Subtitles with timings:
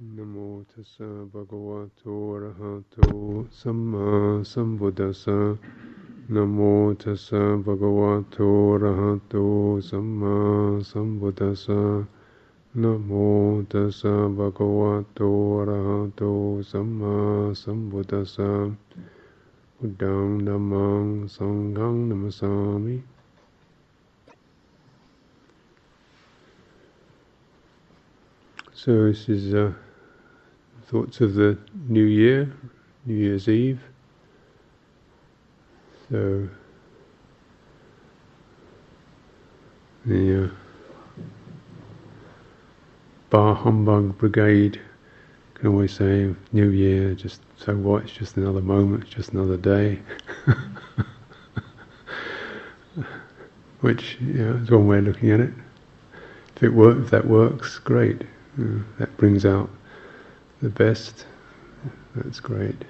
[0.00, 5.58] Namo tassa bhagavato arahato samma sambuddhassa
[6.28, 12.06] Namo tassa bhagavato arahato samma sambuddhassa
[12.76, 18.70] Namo tassa bhagavato arahato samma sambuddhassa
[19.82, 23.02] Buddhang dhammang sanghang namasami
[28.72, 29.72] So this is uh,
[30.88, 32.50] thoughts of the new year,
[33.04, 33.80] New Year's Eve.
[36.10, 36.48] So
[40.06, 40.48] the uh,
[43.28, 44.80] Bah Humbug Brigade
[45.54, 49.58] can always say, New Year, just so what, it's just another moment, it's just another
[49.58, 49.98] day.
[53.82, 55.52] Which, yeah, is one way of looking at it.
[56.56, 58.22] If it work, if that works, great.
[58.56, 59.68] Yeah, that brings out
[60.62, 61.26] the best.
[62.14, 62.84] That's great.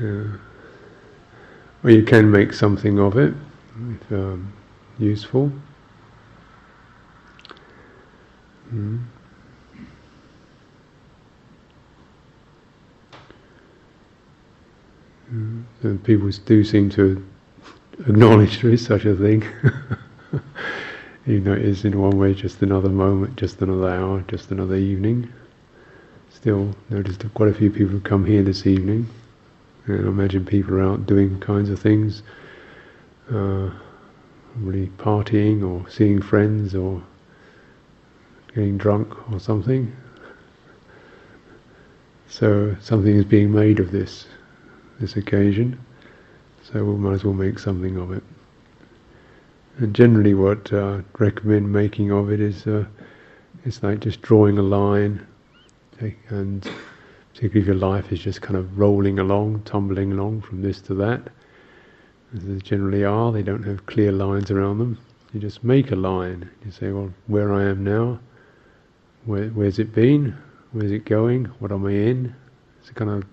[0.00, 0.24] Yeah.
[1.82, 3.34] Or you can make something of it,
[3.90, 4.52] if um,
[4.98, 5.52] useful.
[8.72, 9.04] Mm.
[15.32, 16.04] Mm.
[16.04, 17.24] People do seem to
[18.00, 19.44] acknowledge there is such a thing.
[21.26, 24.76] Even though it is in one way just another moment, just another hour, just another
[24.76, 25.32] evening.
[26.28, 29.08] Still noticed quite a few people have come here this evening.
[29.86, 32.22] And I imagine people are out doing kinds of things,
[33.30, 33.70] uh,
[34.56, 37.02] really partying or seeing friends or
[38.48, 39.94] getting drunk or something.
[42.28, 44.26] So something is being made of this,
[45.00, 45.78] this occasion.
[46.64, 48.22] So we might as well make something of it.
[49.78, 52.84] And generally, what uh, recommend making of it is uh,
[53.64, 55.26] it's like just drawing a line,
[56.28, 56.62] and
[57.32, 60.94] particularly if your life is just kind of rolling along, tumbling along from this to
[60.94, 61.28] that,
[62.34, 63.32] as they generally are.
[63.32, 64.98] They don't have clear lines around them.
[65.32, 66.48] You just make a line.
[66.64, 68.20] You say, well, where I am now,
[69.24, 70.36] where, where's it been,
[70.70, 72.34] where's it going, what am I in?
[72.80, 73.24] It's a kind of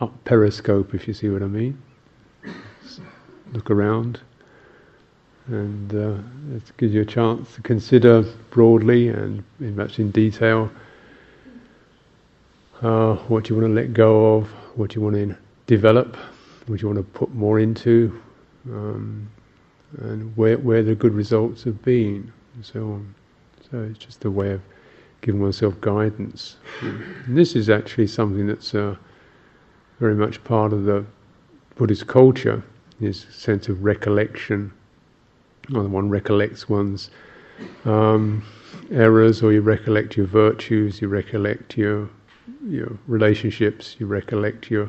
[0.00, 1.82] up periscope, if you see what I mean.
[3.52, 4.20] Look around
[5.48, 10.70] and uh, it gives you a chance to consider broadly and in much in detail
[12.82, 15.36] uh, what you want to let go of, what you want to
[15.66, 16.16] develop,
[16.66, 18.20] what you want to put more into,
[18.70, 19.28] um,
[19.98, 23.14] and where where the good results have been, and so on.
[23.70, 24.60] So it's just a way of
[25.20, 26.56] giving oneself guidance.
[26.80, 28.96] And this is actually something that's uh,
[30.00, 31.04] very much part of the
[31.76, 32.62] Buddhist culture.
[33.00, 34.72] This sense of recollection
[35.74, 37.10] or one recollects one's
[37.84, 38.44] um,
[38.90, 42.08] errors, or you recollect your virtues, you recollect your
[42.66, 44.88] your relationships, you recollect your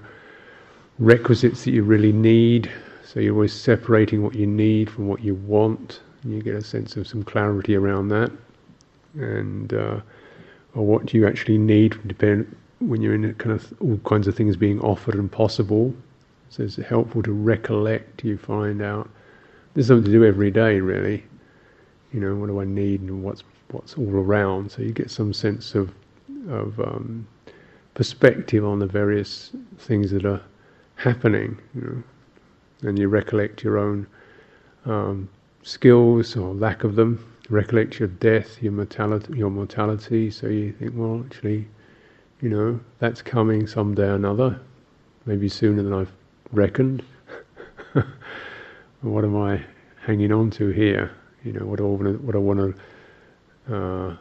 [1.00, 2.72] requisites that you really need.
[3.04, 6.02] So you're always separating what you need from what you want.
[6.24, 8.32] And you get a sense of some clarity around that,
[9.16, 10.00] and uh,
[10.74, 14.56] or what you actually need depend when you're in kind of all kinds of things
[14.56, 15.94] being offered and possible.
[16.50, 18.24] So it's helpful to recollect.
[18.24, 19.10] You find out
[19.74, 21.24] there's something to do every day, really.
[22.12, 24.72] You know, what do I need and what's what's all around.
[24.72, 25.92] So you get some sense of
[26.50, 27.28] of um,
[27.94, 30.42] perspective on the various things that are
[30.96, 31.58] happening.
[31.76, 34.06] You know, and you recollect your own
[34.86, 35.30] um,
[35.64, 37.26] skills or lack of them.
[37.50, 40.32] Recollect your death, your mortality, your mortality.
[40.32, 41.68] So you think, well, actually,
[42.42, 44.60] you know, that's coming someday or another,
[45.26, 46.12] maybe sooner than I've
[46.52, 47.04] reckoned.
[49.04, 49.64] what am I
[50.02, 51.12] hanging on to here?
[51.44, 52.60] You know, what do I want to, what I want
[53.68, 54.18] to, uh,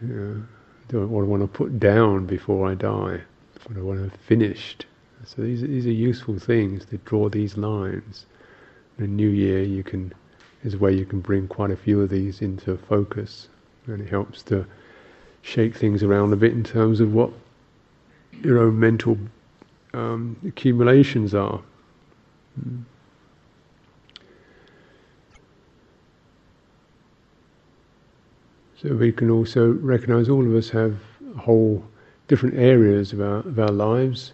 [0.00, 0.46] you
[0.92, 3.20] know, what I want to put down before I die?
[3.66, 4.86] What I want to finished?
[5.24, 8.26] So these these are useful things to draw these lines.
[8.98, 10.12] In a new year, you can
[10.64, 13.48] is where you can bring quite a few of these into focus,
[13.86, 14.66] and it helps to
[15.42, 17.30] shake things around a bit in terms of what
[18.42, 19.18] your own mental
[19.92, 21.60] um, accumulations are.
[22.60, 22.84] Mm.
[28.94, 30.96] We can also recognize all of us have
[31.38, 31.84] whole
[32.28, 34.32] different areas of our, of our lives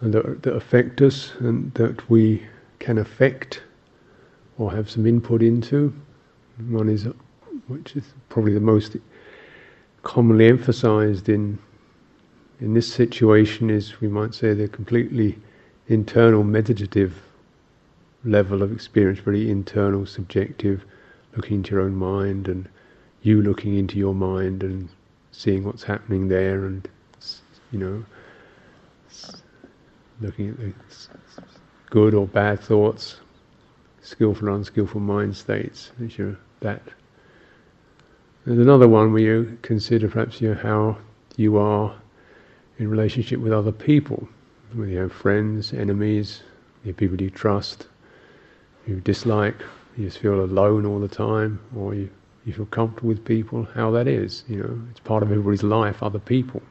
[0.00, 2.42] and that, that affect us and that we
[2.78, 3.62] can affect
[4.58, 5.92] or have some input into.
[6.68, 7.08] One is,
[7.68, 8.96] which is probably the most
[10.02, 11.58] commonly emphasized in
[12.60, 15.38] in this situation, is we might say the completely
[15.88, 17.20] internal meditative
[18.24, 20.84] level of experience, very internal, subjective,
[21.36, 22.68] looking into your own mind and
[23.24, 24.88] you looking into your mind and
[25.32, 26.86] seeing what's happening there, and
[27.72, 28.04] you know,
[30.20, 30.72] looking at the
[31.90, 33.16] good or bad thoughts,
[34.02, 36.82] skillful or unskillful mind states, as you're that.
[38.44, 40.98] There's another one where you consider perhaps you know, how
[41.36, 41.94] you are
[42.78, 44.28] in relationship with other people,
[44.74, 46.42] whether you have friends, enemies,
[46.84, 47.86] you people you trust,
[48.86, 49.62] you dislike,
[49.96, 52.10] you just feel alone all the time, or you,
[52.44, 56.02] you feel comfortable with people, how that is, you know, it's part of everybody's life,
[56.02, 56.62] other people.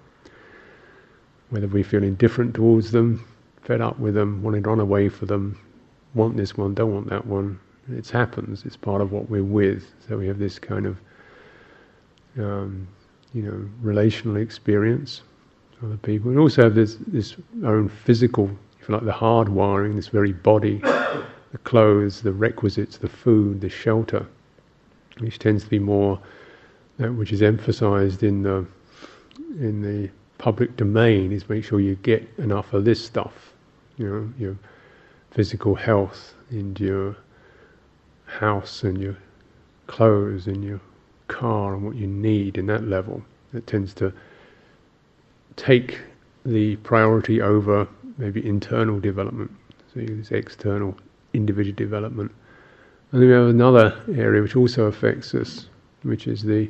[1.50, 3.26] Whether we feel indifferent towards them,
[3.62, 5.60] fed up with them, wanting to run away from them,
[6.14, 7.60] want this one, don't want that one.
[7.92, 8.64] It happens.
[8.66, 9.92] It's part of what we're with.
[10.08, 10.98] So we have this kind of,
[12.38, 12.88] um,
[13.34, 15.22] you know, relational experience
[15.84, 16.30] other people.
[16.30, 18.50] And also have this this own physical,
[18.80, 20.78] if you like, the hard wiring, this very body,
[21.52, 24.26] the clothes, the requisites, the food, the shelter,
[25.20, 26.20] which tends to be more
[26.98, 28.66] that which is emphasized in the
[29.60, 33.54] in the public domain is make sure you get enough of this stuff,
[33.98, 34.58] you know, your
[35.32, 37.16] physical health and your
[38.26, 39.16] house and your
[39.88, 40.80] clothes and your
[41.28, 43.24] car and what you need in that level.
[43.54, 44.14] It tends to
[45.56, 46.00] take
[46.46, 47.88] the priority over
[48.18, 49.52] maybe internal development.
[49.94, 50.98] So this external
[51.34, 52.32] individual development.
[53.14, 55.68] And then we have another area which also affects us,
[56.02, 56.68] which is the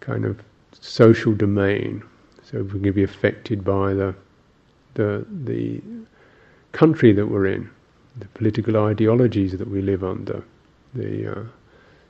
[0.00, 0.42] kind of
[0.72, 2.02] social domain.
[2.42, 4.12] So we can be affected by the
[4.94, 5.80] the the
[6.72, 7.70] country that we're in,
[8.18, 10.42] the political ideologies that we live under,
[10.94, 11.44] the uh,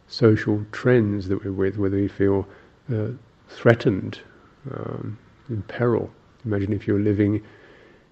[0.09, 2.49] social trends that we're with, whether we feel
[2.91, 3.09] uh,
[3.51, 4.19] threatened,
[4.71, 5.19] um,
[5.51, 6.11] in peril.
[6.47, 7.43] Imagine if you're living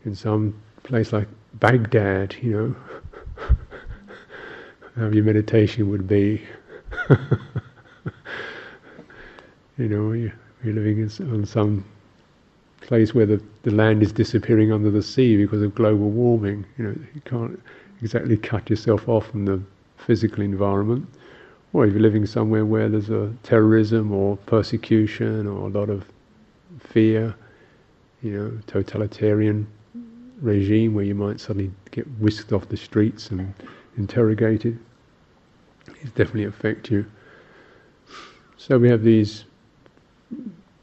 [0.05, 2.77] in some place like Baghdad, you know,
[4.97, 6.43] how your meditation would be.
[9.79, 11.85] you know, you're living in, on some
[12.81, 16.65] place where the, the land is disappearing under the sea because of global warming.
[16.77, 17.61] You know, you can't
[18.03, 19.63] exactly cut yourself off from the
[19.99, 21.07] physical environment.
[21.73, 26.05] Or if you're living somewhere where there's a terrorism or persecution or a lot of
[26.81, 27.35] fear,
[28.23, 29.67] you know, totalitarian
[30.41, 33.55] regime where you might suddenly get whisked off the streets and
[33.97, 34.79] interrogated,
[35.87, 37.05] it definitely affect you.
[38.57, 39.45] So we have these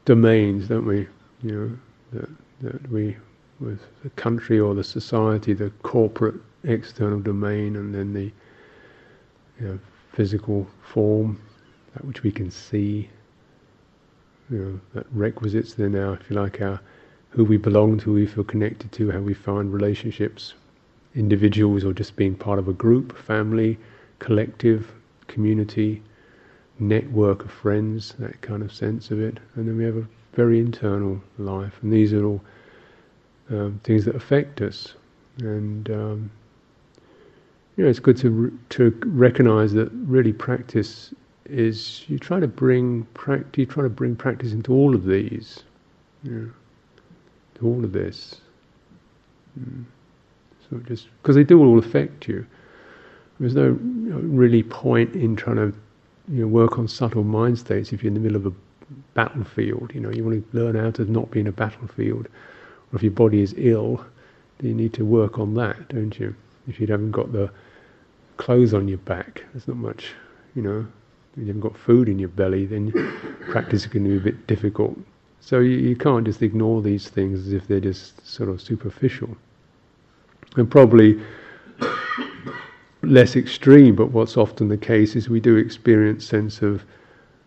[0.04, 1.06] domains, don't we?
[1.42, 1.78] You
[2.12, 2.28] know, that,
[2.62, 3.16] that we,
[3.60, 8.32] with the country or the society, the corporate external domain, and then the
[9.60, 9.78] you know,
[10.12, 11.40] physical form,
[11.94, 13.08] that which we can see,
[14.50, 16.80] you know, that requisites then our, if you like, our
[17.30, 20.54] who we belong to, who we feel connected to, how we find relationships,
[21.14, 23.78] individuals or just being part of a group, family,
[24.18, 24.92] collective,
[25.26, 26.02] community,
[26.78, 29.38] network of friends, that kind of sense of it.
[29.54, 32.40] And then we have a very internal life, and these are all
[33.50, 34.94] um, things that affect us.
[35.38, 36.30] And um,
[37.76, 41.14] you know, it's good to to recognize that really practice
[41.46, 45.62] is you try to bring practice, you try to bring practice into all of these,
[46.22, 46.50] you know,
[47.54, 48.40] to all of this.
[49.58, 49.84] Mm.
[50.70, 52.46] So just because they do all affect you.
[53.40, 55.72] There's no you know, really point in trying to
[56.28, 58.52] you know, work on subtle mind states if you're in the middle of a
[59.14, 59.92] battlefield.
[59.94, 62.26] You know, you want to learn how to not be in a battlefield.
[62.92, 64.04] Or if your body is ill,
[64.58, 66.34] then you need to work on that, don't you?
[66.66, 67.50] If you haven't got the
[68.36, 70.12] clothes on your back, there's not much,
[70.54, 70.86] you know.
[71.32, 72.90] If you haven't got food in your belly, then
[73.50, 74.98] practice is going to be a bit difficult.
[75.40, 79.36] So you, you can't just ignore these things as if they're just sort of superficial.
[80.56, 81.20] And probably
[83.02, 86.84] less extreme, but what's often the case is we do experience sense of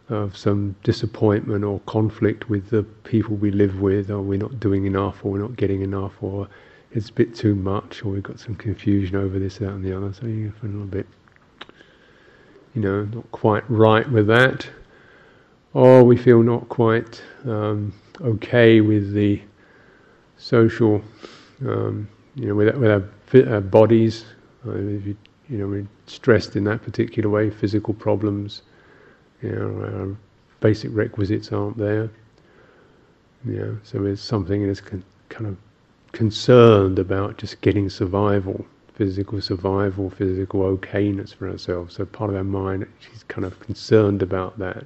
[0.09, 4.85] of some disappointment or conflict with the people we live with, or we're not doing
[4.85, 6.49] enough, or we're not getting enough, or
[6.91, 9.95] it's a bit too much, or we've got some confusion over this, that, and the
[9.95, 10.11] other.
[10.11, 11.07] So you feel a little bit,
[12.75, 14.69] you know, not quite right with that,
[15.73, 19.41] or we feel not quite um, okay with the
[20.35, 21.01] social,
[21.65, 24.25] um, you know, with, with our, our bodies.
[24.65, 25.17] Uh, you,
[25.49, 28.61] you know, we're stressed in that particular way, physical problems
[29.41, 30.17] you know, our
[30.59, 32.09] basic requisites aren't there.
[33.45, 35.57] You know, so it's something that's con- kind of
[36.11, 41.95] concerned about just getting survival, physical survival, physical okayness for ourselves.
[41.95, 44.85] So part of our mind is kind of concerned about that.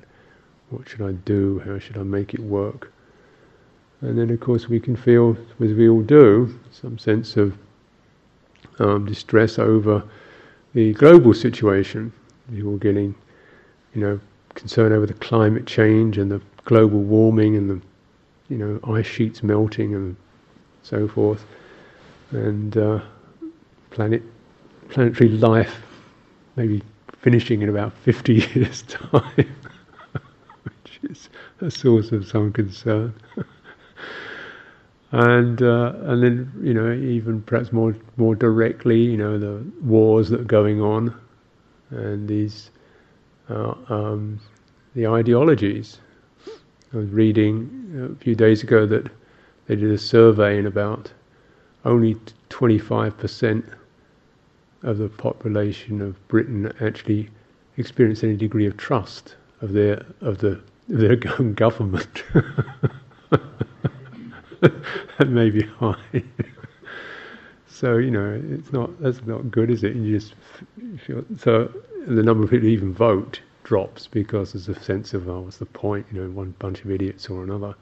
[0.70, 1.62] What should I do?
[1.66, 2.92] How should I make it work?
[4.02, 7.58] And then, of course, we can feel, as we all do, some sense of
[8.80, 10.04] um, distress over
[10.74, 12.12] the global situation.
[12.52, 13.16] You're getting,
[13.94, 14.20] you know,
[14.54, 17.82] concern over the climate change and the global warming and the
[18.50, 20.16] you know ice sheets melting and
[20.84, 21.46] so forth,
[22.32, 23.00] and uh,
[23.92, 24.22] planet
[24.90, 25.82] planetary life
[26.56, 26.82] maybe
[27.22, 29.56] finishing in about 50 years' time,
[30.64, 31.30] which is
[31.62, 33.14] a source of some concern.
[35.12, 40.30] and uh, and then you know even perhaps more more directly, you know the wars
[40.30, 41.16] that are going on,
[41.90, 42.72] and these
[43.50, 44.40] uh, um,
[44.96, 46.00] the ideologies.
[46.94, 49.12] I was reading a few days ago that
[49.68, 51.12] they did a survey and about
[51.84, 52.16] only
[52.50, 53.64] 25%
[54.84, 57.30] of the population of Britain actually
[57.78, 61.16] experienced any degree of trust of their of the of their
[61.56, 62.24] government.
[65.18, 66.24] that may be high.
[67.68, 69.96] so you know, it's not that's not good, is it?
[69.96, 70.36] You just
[71.06, 71.72] feel so
[72.08, 75.58] the number of people who even vote drops because there's a sense of oh, what's
[75.58, 76.06] the point?
[76.12, 77.76] You know, one bunch of idiots or another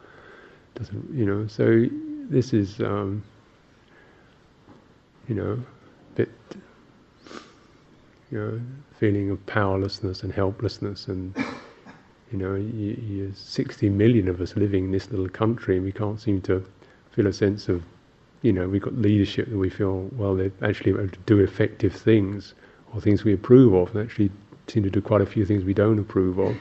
[0.76, 1.48] doesn't you know.
[1.48, 1.86] So
[2.30, 3.24] this is um,
[5.28, 6.30] you know a bit
[8.32, 8.62] you know
[9.00, 11.36] feeling of powerlessness and helplessness and
[12.34, 16.20] you know, you, 60 million of us living in this little country, and we can't
[16.20, 16.66] seem to
[17.12, 17.84] feel a sense of,
[18.42, 21.94] you know, we've got leadership that we feel, well, they're actually able to do effective
[21.94, 22.56] things
[22.92, 24.32] or things we approve of, and actually
[24.68, 26.58] seem to do quite a few things we don't approve of.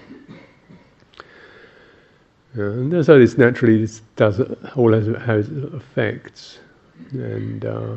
[2.59, 4.43] Uh, and so this naturally this does
[4.77, 6.59] all has, has effects,
[7.13, 7.97] and uh,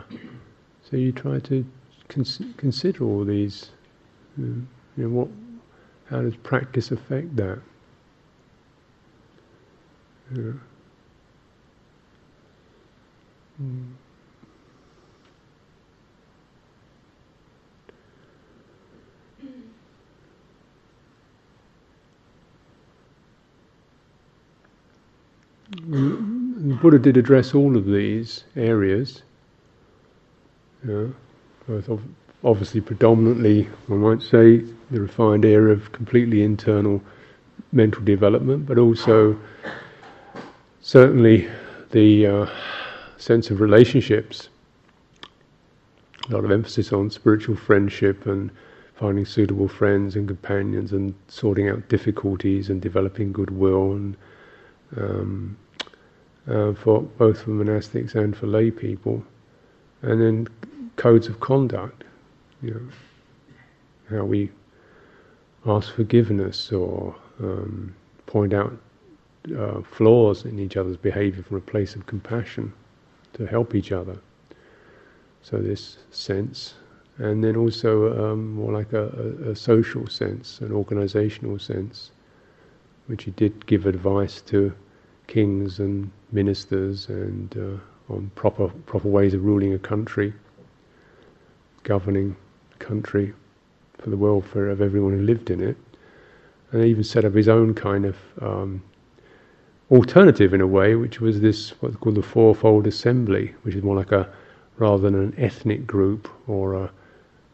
[0.90, 1.66] so you try to
[2.08, 3.72] cons- consider all these.
[4.40, 4.44] Uh,
[4.98, 5.28] you know, what
[6.10, 7.60] how does practice affect that?
[10.36, 10.54] Yeah.
[13.62, 13.94] Mm.
[25.88, 29.22] The Buddha did address all of these areas,
[30.88, 31.08] yeah,
[31.68, 31.90] both
[32.44, 37.02] obviously predominantly, one might say, the refined area of completely internal
[37.72, 39.38] mental development, but also
[40.82, 41.50] certainly
[41.92, 42.50] the uh,
[43.18, 44.50] sense of relationships.
[46.30, 48.50] A lot of emphasis on spiritual friendship and
[48.96, 54.18] finding suitable friends and companions and sorting out difficulties and developing goodwill and
[54.98, 55.58] um,
[56.48, 59.24] uh, for both for monastics and for lay people,
[60.02, 60.48] and then
[60.96, 62.04] codes of conduct
[62.62, 64.50] you know, how we
[65.66, 67.96] ask forgiveness or um,
[68.28, 68.78] point out
[69.58, 72.72] uh, flaws in each other's behavior from a place of compassion
[73.34, 74.18] to help each other.
[75.42, 76.76] So this sense,
[77.18, 79.06] and then also um, more like a,
[79.46, 82.12] a, a, social sense, an organizational sense,
[83.08, 84.74] which he did give advice to
[85.28, 90.34] kings and ministers and uh, on proper proper ways of ruling a country,
[91.84, 92.36] governing
[92.80, 93.34] country
[93.98, 95.78] for the welfare of everyone who lived in it.
[96.72, 98.84] And even set up his own kind of um,
[99.92, 103.96] alternative in a way, which was this what's called the Fourfold Assembly, which is more
[103.96, 104.28] like a
[104.78, 106.92] rather than an ethnic group or a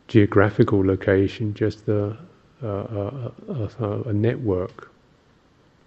[0.07, 2.17] geographical location, just a,
[2.63, 4.89] a, a, a network,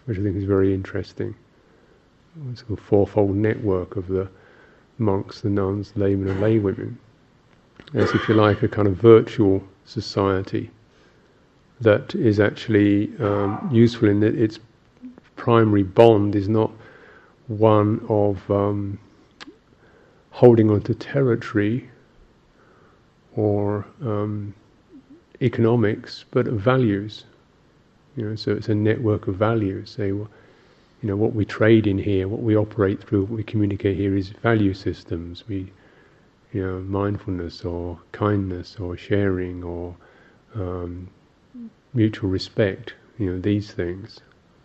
[0.05, 1.35] which I think is very interesting.
[2.53, 4.29] It's a fourfold network of the
[4.99, 6.97] monks, the nuns, laymen, and laywomen
[7.93, 10.71] as if you like, a kind of virtual society
[11.81, 14.59] that is actually um, useful in that its
[15.37, 16.71] primary bond is not
[17.49, 18.99] one of um,
[20.31, 21.89] holding on to territory
[23.37, 24.55] or um,
[25.43, 27.25] economics, but of values.
[28.17, 29.91] You know, so it's a network of values.
[29.91, 30.29] Say, you
[31.03, 34.31] know, what we trade in here, what we operate through, what we communicate here is
[34.31, 35.45] value systems.
[35.49, 35.73] We
[36.55, 39.95] you know, mindfulness or kindness or sharing or
[40.55, 41.09] um,
[41.93, 44.21] mutual respect, you know, these things.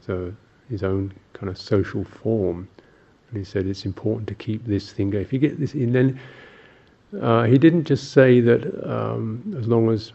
[0.05, 0.33] So
[0.69, 2.67] his own kind of social form.
[3.29, 5.23] And he said it's important to keep this thing going.
[5.23, 6.19] If you get this, and then
[7.19, 10.13] uh, he didn't just say that um, as long as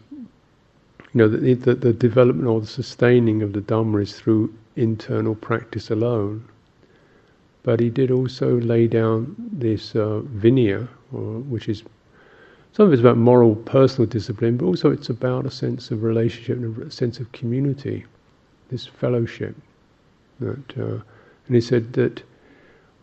[1.13, 5.35] you know the, the, the development or the sustaining of the Dhamma is through internal
[5.35, 6.43] practice alone,
[7.63, 11.83] but he did also lay down this uh, vinaya, which is
[12.73, 16.57] some of it's about moral, personal discipline, but also it's about a sense of relationship
[16.57, 18.05] and a sense of community,
[18.69, 19.55] this fellowship.
[20.41, 21.01] That, uh,
[21.47, 22.21] and he said that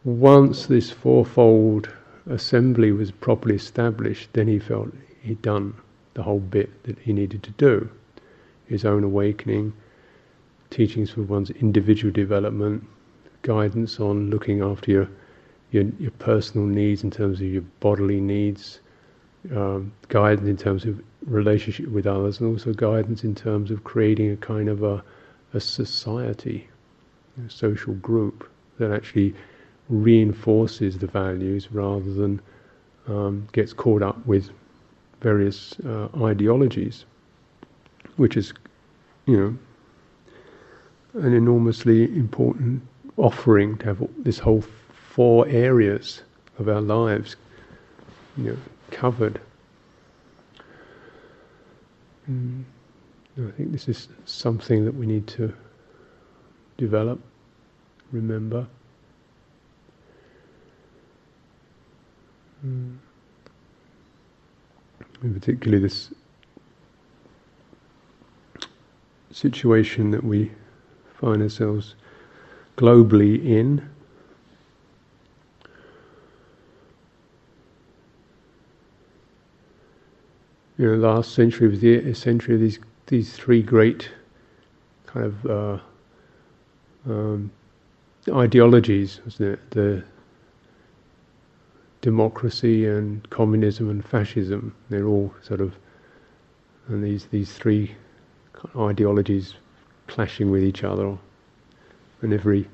[0.04, 1.88] once this fourfold
[2.28, 4.92] assembly was properly established, then he felt
[5.22, 5.74] he'd done
[6.12, 7.88] the whole bit that he needed to do.
[8.66, 9.72] His own awakening,
[10.68, 12.86] teachings for one's individual development,
[13.40, 15.08] guidance on looking after your
[15.72, 18.80] your, your personal needs in terms of your bodily needs,
[19.56, 24.30] um, guidance in terms of relationship with others, and also guidance in terms of creating
[24.30, 25.02] a kind of a,
[25.54, 26.68] a society,
[27.44, 28.48] a social group
[28.78, 29.34] that actually
[29.88, 32.40] reinforces the values rather than
[33.08, 34.50] um, gets caught up with
[35.20, 37.04] various uh, ideologies,
[38.16, 38.52] which is,
[39.26, 42.82] you know, an enormously important
[43.16, 44.64] offering to have this whole
[45.14, 46.22] four areas
[46.58, 47.36] of our lives,
[48.38, 48.56] you know,
[48.90, 49.38] covered.
[52.30, 52.64] Mm.
[53.36, 55.52] I think this is something that we need to
[56.78, 57.20] develop,
[58.10, 58.66] remember.
[62.64, 62.96] Mm.
[65.20, 66.10] And particularly this
[69.30, 70.50] situation that we
[71.20, 71.96] find ourselves
[72.76, 73.91] globally in.
[80.82, 84.10] You know, last century was the century of these these three great
[85.06, 85.78] kind of uh,
[87.08, 87.52] um,
[88.28, 89.70] ideologies, wasn't it?
[89.70, 90.02] The
[92.00, 94.74] democracy and communism and fascism.
[94.88, 95.72] They're all sort of,
[96.88, 97.94] and these these three
[98.76, 99.54] ideologies
[100.08, 101.16] clashing with each other,
[102.22, 102.68] and every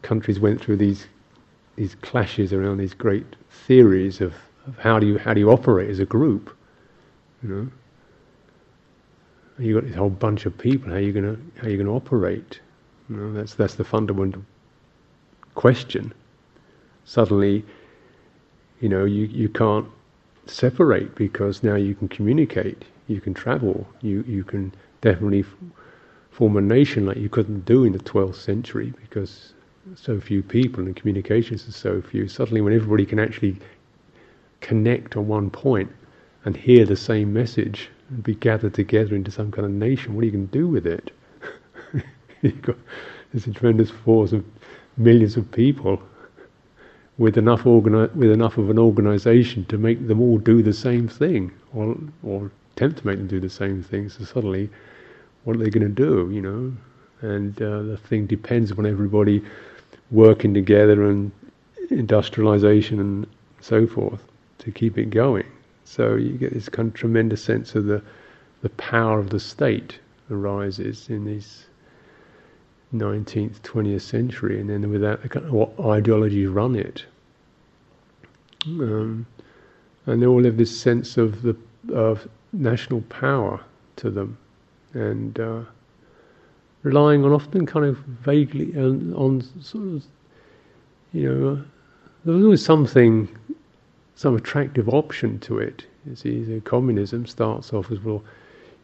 [0.00, 1.06] countries went through these
[1.74, 4.32] these clashes around these great theories of,
[4.66, 6.55] of how do you how do you operate as a group,
[7.42, 7.68] you know.
[9.58, 10.90] You got this whole bunch of people.
[10.90, 12.60] How are you going to how are you to operate?
[13.08, 14.42] You know, that's that's the fundamental
[15.54, 16.12] question.
[17.04, 17.64] Suddenly,
[18.80, 19.86] you know, you, you can't
[20.46, 25.54] separate because now you can communicate, you can travel, you, you can definitely f-
[26.30, 29.54] form a nation like you couldn't do in the 12th century because
[29.94, 32.28] so few people and communications are so few.
[32.28, 33.56] Suddenly, when everybody can actually
[34.60, 35.90] connect on one point
[36.46, 40.22] and hear the same message and be gathered together into some kind of nation, what
[40.22, 41.10] are you going to do with it?
[42.42, 42.76] You've got
[43.34, 44.44] this tremendous force of
[44.96, 46.00] millions of people
[47.18, 51.08] with enough organi- with enough of an organisation to make them all do the same
[51.08, 54.08] thing, or or attempt to make them do the same thing.
[54.08, 54.70] So suddenly,
[55.44, 56.30] what are they going to do?
[56.32, 56.72] You know,
[57.22, 59.42] and uh, the thing depends upon everybody
[60.10, 61.32] working together and
[61.90, 63.26] industrialization and
[63.60, 64.22] so forth
[64.58, 65.46] to keep it going.
[65.86, 68.02] So you get this kind of tremendous sense of the
[68.62, 69.98] the power of the state
[70.30, 71.66] arises in these
[72.94, 77.04] 19th, 20th century, and then with that, what ideologies run it.
[78.66, 79.26] Um,
[80.06, 81.56] and they all have this sense of the
[81.92, 83.60] of national power
[83.96, 84.36] to them,
[84.94, 85.60] and uh,
[86.82, 90.04] relying on often kind of vaguely on, on sort of,
[91.12, 91.62] you know, uh,
[92.24, 93.28] there's always something,
[94.16, 95.86] some attractive option to it.
[96.06, 98.24] You see, the communism starts off as well,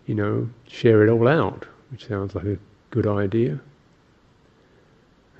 [0.06, 2.58] you know, share it all out, which sounds like a
[2.90, 3.58] good idea.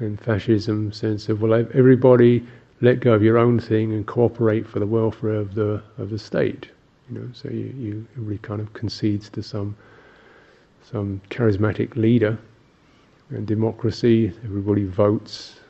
[0.01, 2.45] And fascism sense of well everybody
[2.81, 6.19] let go of your own thing and cooperate for the welfare of the of the
[6.19, 6.69] state
[7.13, 7.29] you know.
[7.33, 9.77] So you, you everybody kind of concedes to some
[10.83, 12.39] some charismatic leader.
[13.31, 15.61] And democracy everybody votes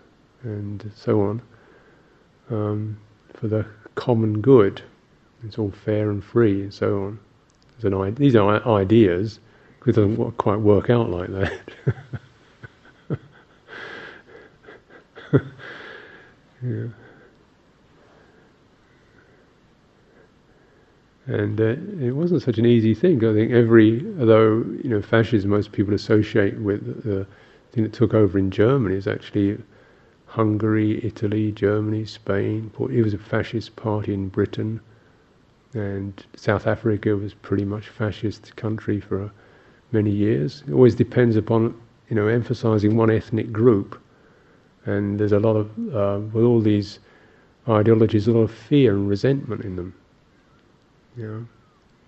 [0.43, 1.43] and so on
[2.51, 2.99] um,
[3.35, 4.83] for the common good
[5.45, 7.19] it's all fair and free and so on
[8.15, 9.41] these are ideas
[9.79, 11.61] because it doesn't quite work out like that
[16.63, 16.87] Yeah.
[21.27, 23.25] And uh, it wasn't such an easy thing.
[23.25, 27.27] I think every, although you know, fascism most people associate with the
[27.73, 29.59] thing that took over in Germany is actually
[30.33, 32.71] Hungary, Italy, Germany, Spain.
[32.91, 34.81] It was a fascist party in Britain,
[35.75, 39.31] and South Africa was pretty much fascist country for
[39.93, 40.63] many years.
[40.67, 41.75] It always depends upon
[42.09, 43.99] you know emphasizing one ethnic group
[44.85, 46.99] and there's a lot of, uh, with all these
[47.69, 49.95] ideologies, a lot of fear and resentment in them.
[51.17, 51.47] You know?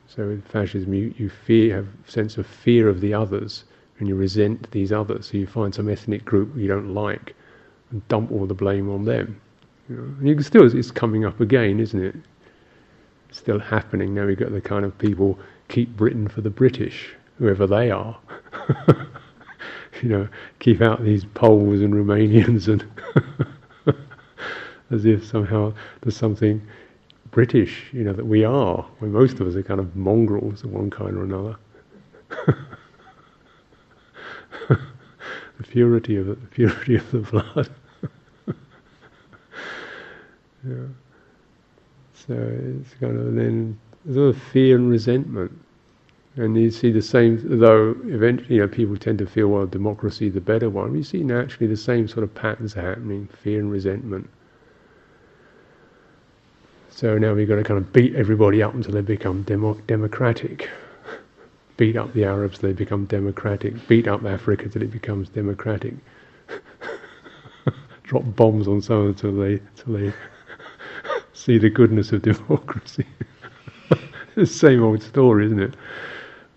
[0.06, 3.64] So with fascism, you, you fear, have a sense of fear of the others,
[3.98, 5.26] and you resent these others.
[5.26, 7.34] So you find some ethnic group you don't like,
[7.90, 9.40] and dump all the blame on them.
[9.88, 10.28] You know?
[10.28, 12.14] You can still, it's coming up again, isn't it?
[13.30, 14.26] Still happening now.
[14.26, 18.16] We've got the kind of people keep Britain for the British, whoever they are.
[20.02, 22.84] you know, keep out these Poles and Romanians and
[24.90, 26.62] as if somehow there's something
[27.30, 30.70] British, you know, that we are, when most of us are kind of mongrels of
[30.70, 31.56] one kind or another.
[35.58, 37.70] the purity of the purity of the blood.
[40.66, 40.86] yeah.
[42.26, 43.78] So it's kind of then
[44.12, 45.52] sort of fear and resentment.
[46.36, 50.28] And you see the same, though eventually you know, people tend to feel, well, democracy
[50.28, 50.96] the better one.
[50.96, 54.28] You see naturally the same sort of patterns happening fear and resentment.
[56.90, 60.68] So now we've got to kind of beat everybody up until they become demo- democratic.
[61.76, 63.86] Beat up the Arabs till they become democratic.
[63.88, 65.94] Beat up Africa till it becomes democratic.
[68.04, 70.12] Drop bombs on someone until they, until they
[71.32, 73.06] see the goodness of democracy.
[73.90, 75.74] it's the same old story, isn't it?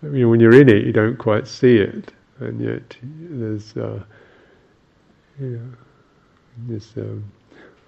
[0.02, 4.00] I mean, when you're in it, you don't quite see it, and yet there's, uh,
[5.40, 5.74] you
[6.68, 7.24] know, um,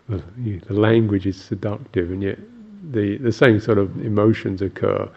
[0.09, 2.39] the, the language is seductive, and yet
[2.93, 5.09] the the same sort of emotions occur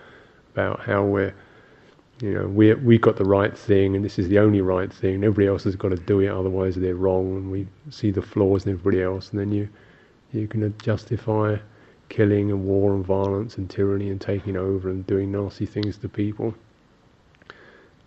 [0.53, 1.33] about how we're,
[2.23, 5.25] you know, we we got the right thing, and this is the only right thing.
[5.25, 8.65] Everybody else has got to do it, otherwise they're wrong, and we see the flaws
[8.65, 9.67] in everybody else, and then you
[10.31, 11.57] you can justify
[12.07, 16.07] killing and war and violence and tyranny and taking over and doing nasty things to
[16.07, 16.55] people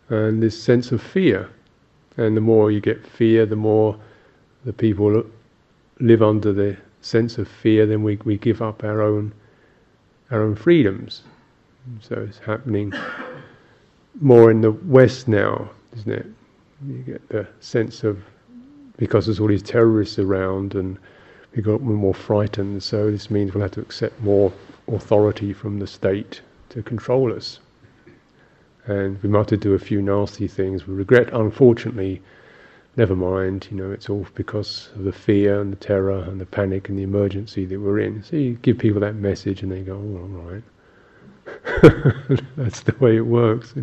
[0.08, 1.50] and this sense of fear.
[2.16, 3.98] And the more you get fear, the more
[4.64, 5.24] the people
[6.00, 9.34] live under the sense of fear, then we, we give up our own
[10.30, 11.22] our own freedoms.
[12.00, 12.92] So it's happening
[14.20, 16.26] more in the West now, isn't it?
[16.86, 18.22] You get the sense of
[18.96, 20.98] because there's all these terrorists around and
[21.54, 24.52] we got more frightened, so this means we'll have to accept more
[24.88, 27.60] authority from the state to control us
[28.86, 30.86] and we might have to do a few nasty things.
[30.86, 32.22] We regret, unfortunately,
[32.96, 36.46] never mind, you know, it's all because of the fear and the terror and the
[36.46, 38.22] panic and the emergency that we're in.
[38.22, 40.62] So you give people that message and they go, oh, all right.
[42.56, 43.74] That's the way it works.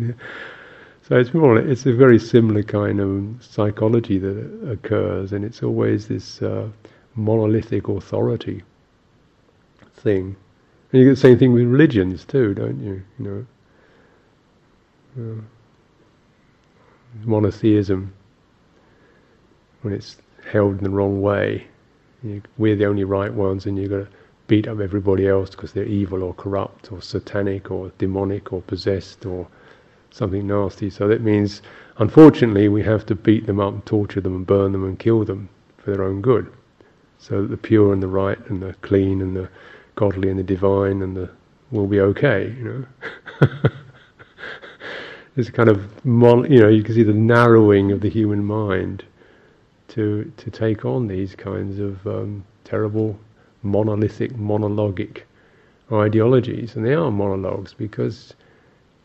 [1.02, 6.08] So it's more, it's a very similar kind of psychology that occurs, and it's always
[6.08, 6.68] this uh,
[7.14, 8.62] monolithic authority
[9.96, 10.36] thing.
[10.92, 13.02] And you get the same thing with religions too, don't you?
[13.18, 13.46] You
[15.18, 15.42] know, uh,
[17.24, 18.12] monotheism,
[19.82, 20.16] when it's
[20.50, 21.66] held in the wrong way,
[22.22, 24.08] you, we're the only right ones, and you've got to
[24.46, 29.24] beat up everybody else because they're evil or corrupt or satanic or demonic or possessed
[29.24, 29.46] or
[30.10, 30.90] something nasty.
[30.90, 31.62] So that means,
[31.98, 35.24] unfortunately, we have to beat them up and torture them and burn them and kill
[35.24, 36.52] them for their own good.
[37.18, 39.48] So that the pure and the right and the clean and the
[39.94, 41.30] godly and the divine and the
[41.70, 42.86] will be okay, you know.
[45.36, 49.04] A kind of, you know, you can see the narrowing of the human mind
[49.88, 53.18] to to take on these kinds of um, terrible,
[53.64, 55.22] monolithic, monologic
[55.92, 58.34] ideologies, and they are monologues because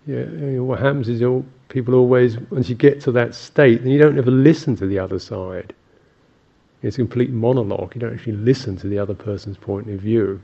[0.05, 0.23] yeah,
[0.59, 4.17] what happens is all, people always, once you get to that state, then you don't
[4.17, 5.73] ever listen to the other side.
[6.81, 7.93] It's a complete monologue.
[7.93, 10.41] You don't actually listen to the other person's point of view.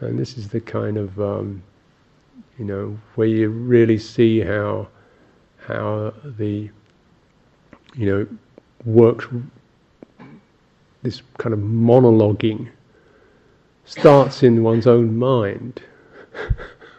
[0.00, 1.62] And this is the kind of um,
[2.58, 4.88] you know, where you really see how
[5.66, 6.70] how the
[7.94, 8.26] you know
[8.84, 9.26] works
[11.04, 12.68] this kind of monologuing
[13.84, 15.80] starts in one's own mind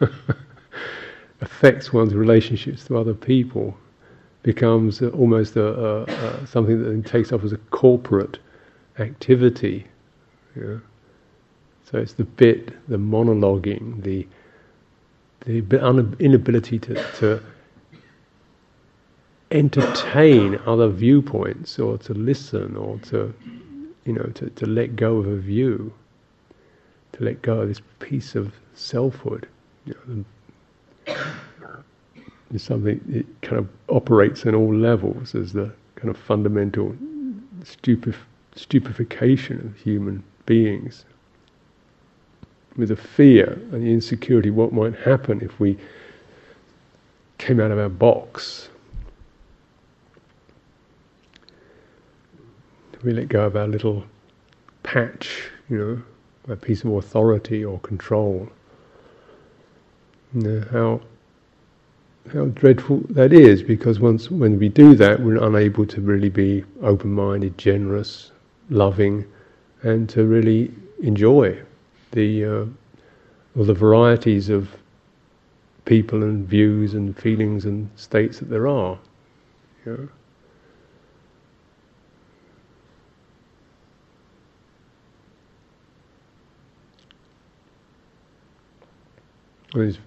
[1.42, 3.76] affects one's relationships to other people
[4.42, 8.38] becomes almost a, a, a, something that takes up as a corporate
[8.98, 9.84] activity
[10.56, 10.80] know?
[11.84, 14.26] so it's the bit the monologuing the
[15.44, 15.60] the
[16.18, 17.40] inability to, to
[19.52, 23.32] entertain other viewpoints or to listen or to,
[24.06, 25.92] you know, to, to let go of a view,
[27.12, 29.48] to let go of this piece of selfhood.
[29.84, 31.14] You know,
[32.52, 36.94] is something it kind of operates in all levels as the kind of fundamental
[37.62, 38.14] stupef-
[38.54, 41.04] stupefaction of human beings
[42.76, 45.76] with the fear and the insecurity what might happen if we
[47.38, 48.68] came out of our box.
[53.06, 54.02] We let go of our little
[54.82, 58.48] patch, you know, a piece of authority or control.
[60.34, 61.00] You know, how
[62.32, 66.64] how dreadful that is because once when we do that we're unable to really be
[66.82, 68.32] open minded, generous,
[68.70, 69.24] loving
[69.82, 71.56] and to really enjoy
[72.10, 72.64] the uh,
[73.54, 74.68] or the varieties of
[75.84, 78.98] people and views and feelings and states that there are.
[79.84, 80.08] You know?
[89.80, 89.98] His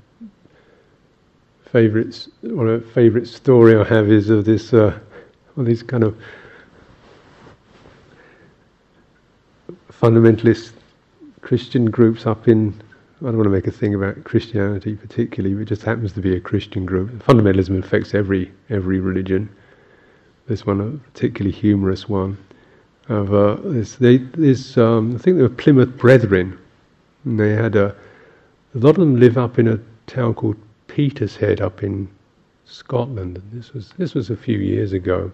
[1.72, 4.98] favorites, one of the favourite story I have is of this uh,
[5.58, 6.18] all these kind of
[9.92, 10.72] fundamentalist
[11.42, 12.74] Christian groups up in.
[13.22, 16.22] I don't want to make a thing about Christianity particularly, but it just happens to
[16.22, 17.10] be a Christian group.
[17.26, 19.50] Fundamentalism affects every every religion.
[20.48, 22.38] This one, a particularly humorous one.
[23.10, 26.58] Of uh, this, they, this um, I think they were Plymouth Brethren,
[27.26, 27.96] and they had a.
[28.76, 32.10] A lot of them live up in a town called Peterhead up in
[32.66, 33.42] Scotland.
[33.52, 35.32] This was this was a few years ago,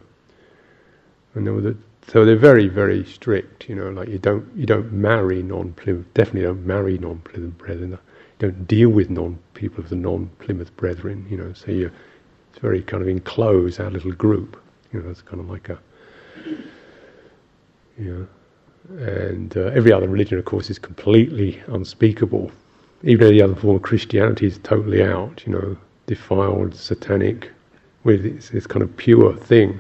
[1.34, 1.76] and the
[2.08, 3.68] so they're very, very strict.
[3.68, 6.06] You know, like you don't you don't marry non-Plymouth.
[6.14, 7.92] Definitely don't marry non-Plymouth brethren.
[7.92, 8.00] You
[8.40, 11.26] don't deal with non people of the non-Plymouth brethren.
[11.30, 11.92] You know, so you
[12.52, 14.62] it's very kind of enclosed our little group.
[14.94, 15.80] You know, it's kind of like a
[17.98, 18.28] know,
[18.90, 22.52] and uh, every other religion, of course, is completely unspeakable.
[23.04, 25.44] Even though the other form of Christianity is totally out.
[25.46, 25.78] You know,
[26.08, 27.52] defiled, satanic,
[28.04, 29.80] with this, this kind of pure thing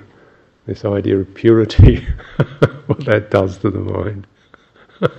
[0.66, 1.98] this idea of purity,
[2.88, 4.26] what that does to the mind.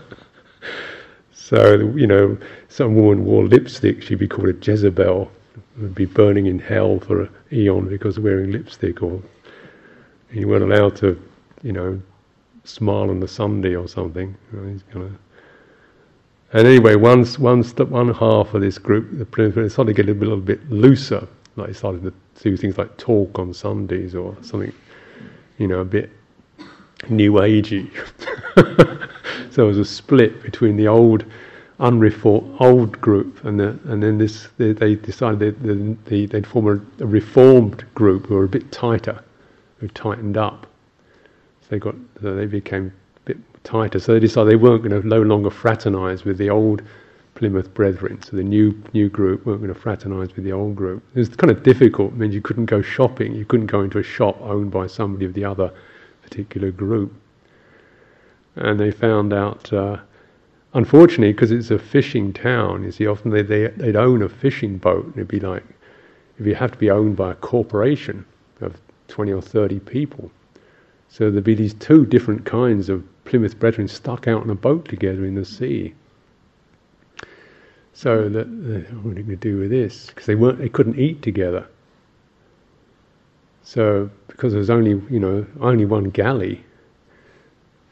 [1.33, 2.37] so, you know,
[2.69, 5.31] some woman wore lipstick, she'd be called a Jezebel,
[5.79, 9.23] would be burning in hell for an eon because of wearing lipstick, or
[10.33, 11.21] you weren't allowed to,
[11.63, 12.01] you know,
[12.65, 14.35] smile on the Sunday or something.
[14.53, 15.13] You know, kind of
[16.59, 20.37] and anyway, once once one half of this group, the started to get a little
[20.39, 21.27] bit looser.
[21.57, 24.73] Like started to do things like talk on Sundays or something
[25.59, 26.11] you know, a bit
[27.09, 27.91] new agey.
[29.51, 31.25] so there was a split between the old,
[31.81, 36.67] unreformed old group and the and then this they, they decided they, they, they'd form
[36.67, 39.23] a, a, reformed group who were a bit tighter,
[39.79, 40.67] who tightened up.
[41.63, 42.93] So they got so they became
[43.67, 43.99] tighter.
[43.99, 46.83] So they decided they weren't going to no longer fraternise with the old
[47.35, 48.23] Plymouth Brethren.
[48.23, 51.03] So the new new group weren't going to fraternise with the old group.
[51.15, 52.13] It was kind of difficult.
[52.13, 53.35] It means you couldn't go shopping.
[53.35, 55.71] You couldn't go into a shop owned by somebody of the other
[56.23, 57.13] particular group.
[58.55, 59.99] And they found out, uh,
[60.73, 62.85] unfortunately, because it's a fishing town.
[62.85, 65.65] You see, often they, they they'd own a fishing boat, and it'd be like
[66.39, 68.25] if you have to be owned by a corporation
[68.63, 68.75] of
[69.09, 70.31] twenty or thirty people.
[71.09, 74.89] So there'd be these two different kinds of Plymouth Brethren stuck out on a boat
[74.89, 75.95] together in the sea.
[77.93, 80.07] So that uh, what are we going to do with this?
[80.07, 81.67] Because they weren't, they couldn't eat together.
[83.63, 86.65] So because there was only, you know, only one galley.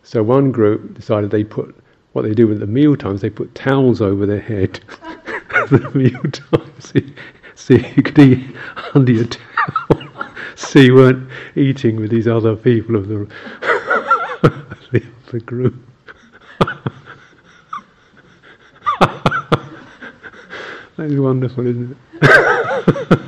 [0.03, 1.75] So one group decided they put
[2.13, 3.23] what they do with the meal times.
[3.23, 4.81] They put towels over their head
[5.71, 6.93] the meal times.
[7.57, 8.45] See, you could eat
[8.95, 10.09] under your towel.
[10.55, 13.27] so you weren't eating with these other people of the
[15.27, 15.75] the, the group.
[20.97, 23.19] That is wonderful, isn't it?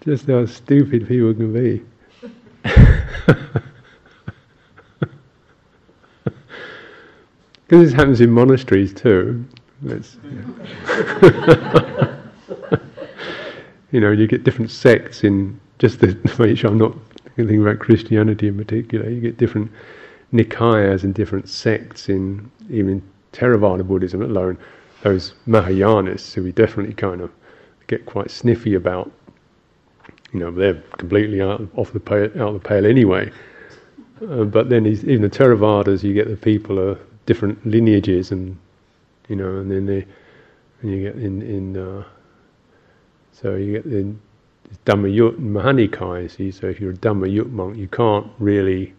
[0.04, 1.82] Just how stupid people can be.
[7.66, 9.44] Because this happens in monasteries too.
[13.92, 16.02] you know, you get different sects in just
[16.40, 16.96] make sure I'm not
[17.36, 19.08] thinking about Christianity in particular.
[19.08, 19.70] You get different
[20.32, 24.58] nikayas and different sects in even Theravada Buddhism alone
[25.02, 27.30] those Mahayanists who we definitely kind of
[27.86, 29.10] get quite sniffy about.
[30.32, 33.32] You know, they're completely out, off the pale, out of the pale anyway.
[34.28, 38.56] Uh, but then even the Theravadas, you get the people of different lineages, and
[39.28, 40.06] you know, and then they,
[40.82, 41.76] and you get in in.
[41.76, 42.04] Uh,
[43.32, 44.20] so you get in
[44.84, 46.30] Dhammayut and Mahanikai.
[46.30, 48.94] See, so if you're a Dhammayut monk, you can't really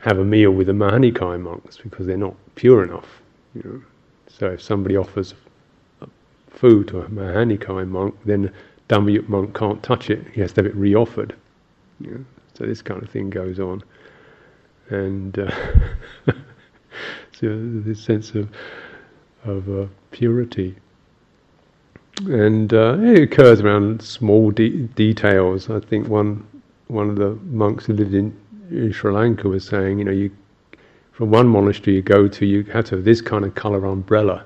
[0.00, 3.22] have a meal with the Mahanikai monks because they're not pure enough.
[3.54, 3.82] You know.
[4.28, 5.34] So if somebody offers
[6.50, 8.52] food to a Mahanikai monk, then
[8.88, 10.26] Dhammayut monk can't touch it.
[10.32, 11.32] He has to have it reoffered.
[12.00, 12.18] Yeah?
[12.54, 13.82] So this kind of thing goes on,
[14.88, 15.50] and uh,
[17.32, 18.48] so this sense of
[19.44, 20.74] of uh, purity,
[22.24, 25.68] and uh, it occurs around small de- details.
[25.70, 26.46] I think one
[26.88, 28.36] one of the monks who lived in,
[28.70, 30.30] in Sri Lanka was saying, you know, you
[31.12, 34.44] from one monastery you go to, you have to have this kind of color umbrella.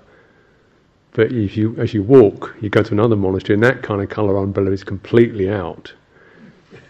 [1.13, 4.09] But if you, as you walk, you go to another monastery, and that kind of
[4.09, 5.93] color umbrella is completely out.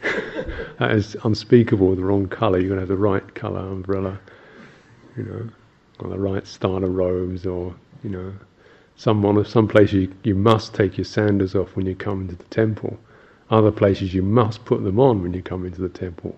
[0.78, 1.96] that is unspeakable.
[1.96, 2.58] The wrong color.
[2.58, 4.20] You're going to have the right color umbrella,
[5.16, 5.48] you know,
[6.00, 8.34] or the right style of robes, or you know,
[9.00, 12.44] some some places you, you must take your sandals off when you come into the
[12.44, 12.98] temple.
[13.50, 16.34] Other places you must put them on when you come into the temple.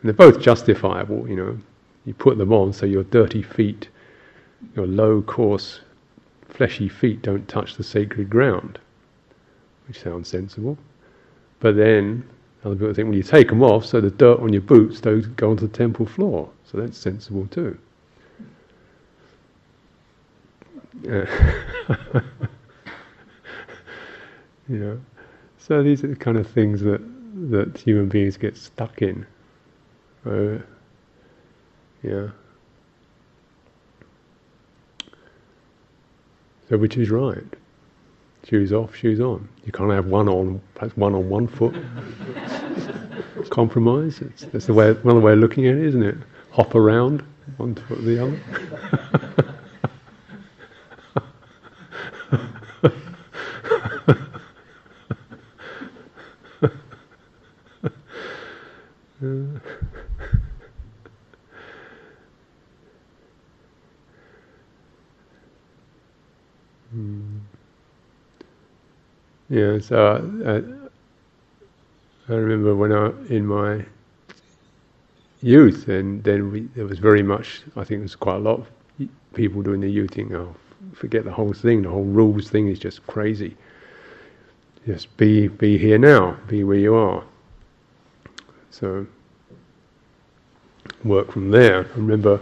[0.00, 1.58] And they're both justifiable, you know
[2.06, 3.88] you put them on so your dirty feet,
[4.76, 5.80] your low, coarse,
[6.48, 8.78] fleshy feet don't touch the sacred ground,
[9.88, 10.78] which sounds sensible.
[11.60, 12.24] But then
[12.64, 15.36] Other people think, well, you take them off so the dirt on your boots don't
[15.36, 16.50] go onto the temple floor.
[16.64, 17.78] So that's sensible too.
[20.84, 20.85] Yeah.
[21.02, 21.26] You
[24.68, 25.00] know,
[25.58, 27.00] so these are the kind of things that
[27.50, 29.26] that human beings get stuck in.
[32.02, 32.28] Yeah.
[36.68, 37.44] So which is right?
[38.48, 39.48] Shoes off, shoes on.
[39.64, 41.74] You can't have one on, perhaps one on one foot.
[43.50, 44.20] Compromise.
[44.20, 46.16] It's, that's the way, another way of looking at it, isn't it?
[46.52, 47.24] Hop around
[47.56, 49.42] one foot or the other.
[69.80, 69.96] So
[70.46, 73.84] I, I remember when I in my
[75.42, 77.62] youth, and then we, there was very much.
[77.76, 80.34] I think there was quite a lot of people doing the youth thing.
[80.34, 80.54] Oh,
[80.94, 81.82] forget the whole thing.
[81.82, 83.56] The whole rules thing is just crazy.
[84.86, 86.36] Just be be here now.
[86.48, 87.24] Be where you are.
[88.70, 89.06] So
[91.04, 91.84] work from there.
[91.84, 92.40] I remember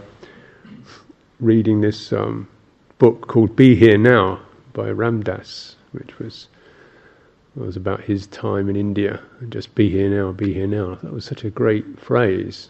[1.39, 2.47] reading this um,
[2.97, 4.39] book called "Be Here Now"
[4.73, 6.47] by Ram Dass, which was
[7.55, 10.95] it was about his time in India and just be here now, be here now.
[10.95, 12.69] That was such a great phrase.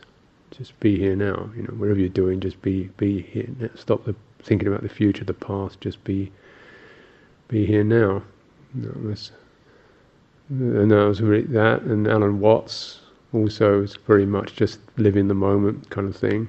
[0.51, 1.49] Just be here now.
[1.55, 3.47] You know, whatever you're doing, just be be here.
[3.59, 3.69] Now.
[3.75, 5.81] Stop the, thinking about the future, the past.
[5.81, 6.31] Just be
[7.47, 8.21] be here now.
[8.75, 9.31] That was,
[10.49, 11.81] and that was really that.
[11.81, 13.01] And Alan Watts
[13.33, 16.47] also is very much just live in the moment kind of thing.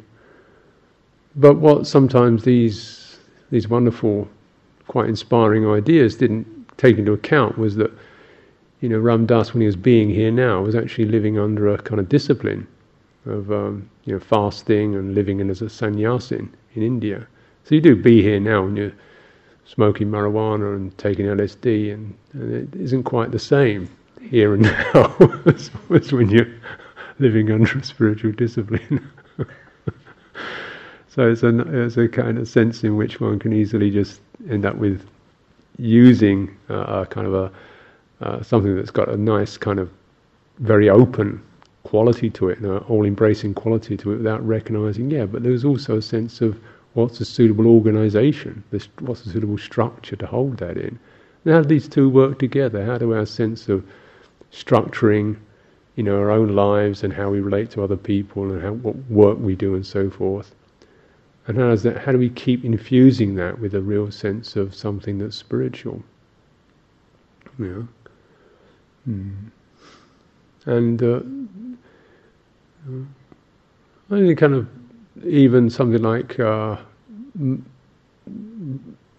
[1.35, 3.19] But what sometimes these
[3.51, 4.29] these wonderful,
[4.89, 6.47] quite inspiring ideas didn't
[6.77, 7.91] take into account was that
[8.81, 11.79] you know, Ram Dass, when he was being here now, was actually living under a
[11.79, 12.67] kind of discipline
[13.25, 17.27] of, um, you know, fasting and living in as a sannyasin in India.
[17.65, 18.93] So you do be here now when you're
[19.65, 23.89] smoking marijuana and taking LSD, and, and it isn't quite the same
[24.31, 24.63] here and
[24.95, 26.53] now as, as when you're
[27.19, 29.11] living under a spiritual discipline.
[31.09, 34.65] so it's a, it's a kind of sense in which one can easily just end
[34.65, 35.09] up with
[35.79, 37.51] using uh, a kind of a
[38.21, 39.91] uh, something that's got a nice kind of
[40.59, 41.43] very open
[41.83, 46.03] quality to it, an all-embracing quality to it, without recognizing, yeah, but there's also a
[46.03, 46.59] sense of
[46.95, 48.65] what's a suitable organization,
[49.01, 50.99] what's a suitable structure to hold that in.
[51.45, 52.85] And how do these two work together?
[52.85, 53.85] How do our sense of
[54.51, 55.37] structuring,
[55.95, 58.97] you know, our own lives and how we relate to other people and how, what
[59.11, 60.55] work we do and so forth,
[61.47, 64.75] and how, does that, how do we keep infusing that with a real sense of
[64.75, 66.03] something that's spiritual?
[67.59, 67.83] Yeah.
[69.09, 69.51] Mm.
[70.67, 71.21] And uh,
[74.11, 74.69] think kind of
[75.25, 76.77] even something like uh,
[77.39, 77.65] and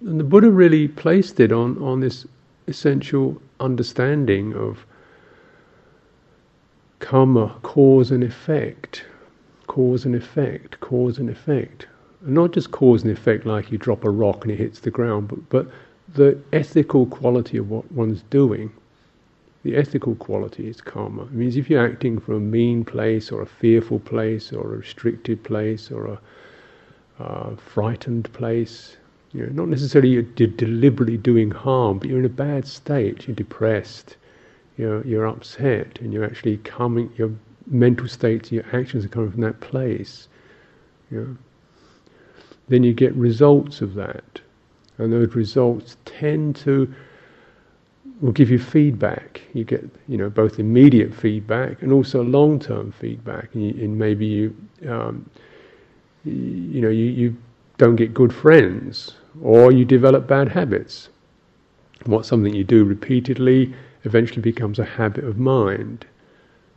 [0.02, 2.26] the Buddha really placed it on on this
[2.68, 4.86] essential understanding of
[7.00, 9.06] karma, cause and effect,
[9.68, 11.88] cause and effect, cause and effect,
[12.26, 14.92] and not just cause and effect like you drop a rock and it hits the
[14.92, 15.68] ground, but but
[16.14, 18.72] the ethical quality of what one's doing
[19.68, 21.24] the ethical quality is karma.
[21.24, 24.78] It means if you're acting from a mean place or a fearful place or a
[24.78, 26.20] restricted place or a
[27.22, 28.96] uh, frightened place,
[29.34, 33.28] you know, not necessarily you're de- deliberately doing harm, but you're in a bad state,
[33.28, 34.16] you're depressed,
[34.78, 37.32] you're, you're upset, and you're actually coming, your
[37.66, 40.30] mental states, your actions are coming from that place.
[41.12, 41.38] You know.
[42.70, 44.40] Then you get results of that.
[44.98, 46.94] And those results tend to
[48.22, 49.42] will give you feedback.
[49.54, 53.50] You get, you know, both immediate feedback and also long-term feedback.
[53.54, 54.56] And, you, and maybe you,
[54.88, 55.30] um,
[56.24, 57.38] you know, you, you
[57.78, 61.10] don't get good friends, or you develop bad habits.
[62.06, 63.74] What something you do repeatedly
[64.04, 66.06] eventually becomes a habit of mind.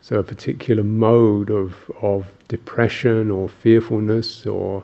[0.02, 4.82] So a particular mode of of depression or fearfulness or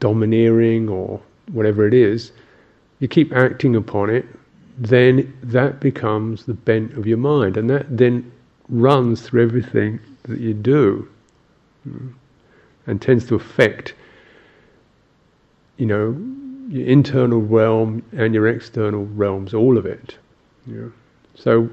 [0.00, 1.20] domineering or
[1.52, 2.32] whatever it is,
[3.00, 4.26] you keep acting upon it
[4.78, 8.30] then that becomes the bent of your mind, and that then
[8.68, 11.08] runs through everything that you do,
[11.84, 12.08] hmm,
[12.86, 13.94] and tends to affect,
[15.76, 16.16] you know,
[16.68, 20.16] your internal realm and your external realms, all of it.
[20.66, 20.92] You know.
[21.34, 21.70] So,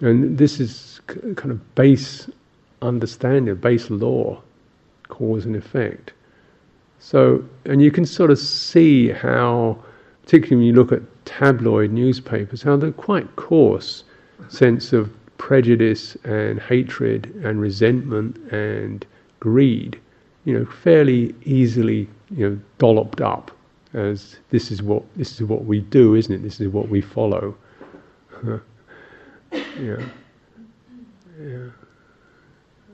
[0.00, 2.28] and this is kind of base
[2.82, 4.40] understanding, base law,
[5.08, 6.12] cause and effect.
[6.98, 9.78] So, and you can sort of see how,
[10.22, 14.04] particularly when you look at tabloid newspapers, how they're quite coarse
[14.48, 19.06] sense of prejudice and hatred and resentment and
[19.40, 19.98] greed,
[20.44, 23.50] you know, fairly easily, you know, dolloped up
[23.94, 26.42] as this is what this is what we do, isn't it?
[26.42, 27.56] This is what we follow.
[29.52, 30.02] yeah,
[31.40, 31.68] yeah,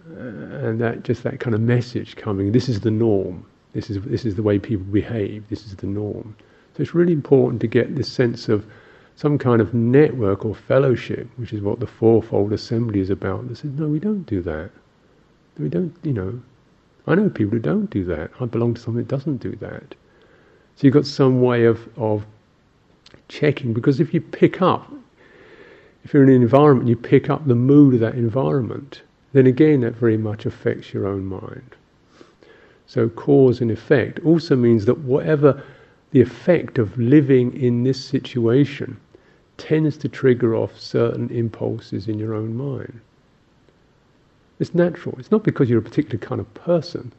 [0.07, 2.53] and that just that kind of message coming.
[2.53, 3.45] This is the norm.
[3.73, 5.49] This is this is the way people behave.
[5.49, 6.37] This is the norm.
[6.81, 8.67] It's really important to get this sense of
[9.17, 13.49] some kind of network or fellowship, which is what the fourfold assembly is about.
[13.49, 14.71] That says, no, we don't do that.
[15.59, 16.41] We don't, you know.
[17.07, 18.31] I know people who don't do that.
[18.41, 19.95] I belong to something that doesn't do that.
[20.77, 22.25] So you've got some way of, of
[23.29, 24.91] checking, because if you pick up,
[26.05, 29.03] if you're in an environment, you pick up the mood of that environment,
[29.35, 31.77] then again that very much affects your own mind.
[32.87, 35.63] So cause and effect also means that whatever
[36.13, 38.99] the effect of living in this situation
[39.57, 43.01] tends to trigger off certain impulses in your own mind.
[44.59, 45.17] It's natural.
[45.19, 47.13] It's not because you're a particular kind of person.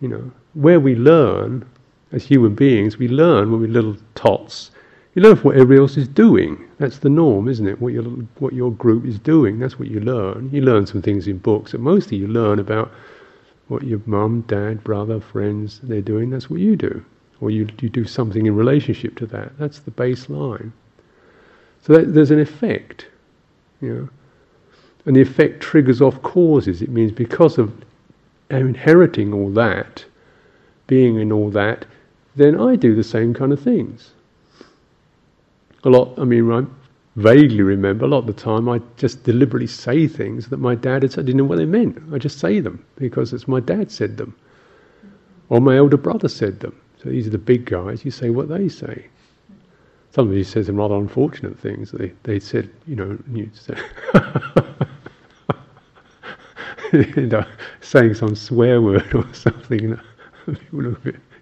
[0.00, 1.68] You know, where we learn
[2.12, 4.70] as human beings, we learn when we're little tots.
[5.14, 6.64] You learn what everybody else is doing.
[6.78, 7.80] That's the norm, isn't it?
[7.80, 8.04] What your
[8.38, 9.58] what your group is doing.
[9.58, 10.48] That's what you learn.
[10.52, 12.92] You learn some things in books, but mostly you learn about
[13.66, 16.30] what your mum, dad, brother, friends they're doing.
[16.30, 17.04] That's what you do,
[17.40, 19.56] or you you do something in relationship to that.
[19.58, 20.72] That's the baseline.
[21.82, 23.06] So that, there's an effect,
[23.80, 24.08] you know,
[25.06, 26.82] and the effect triggers off causes.
[26.82, 27.72] It means because of
[28.50, 30.04] inheriting all that,
[30.86, 31.86] being in all that,
[32.36, 34.10] then I do the same kind of things.
[35.84, 36.64] A lot, I mean, I
[37.16, 41.02] vaguely remember a lot of the time I just deliberately say things that my dad
[41.02, 41.20] had said.
[41.20, 42.00] I didn't know what they meant.
[42.12, 44.36] I just say them because it's my dad said them,
[45.48, 46.78] or my elder brother said them.
[47.02, 48.04] So these are the big guys.
[48.04, 49.06] You say what they say
[50.10, 51.92] somebody says some rather unfortunate things.
[51.92, 53.50] They they said, you know, you,
[57.80, 59.80] saying some swear word or something.
[59.80, 59.98] You,
[60.72, 60.96] you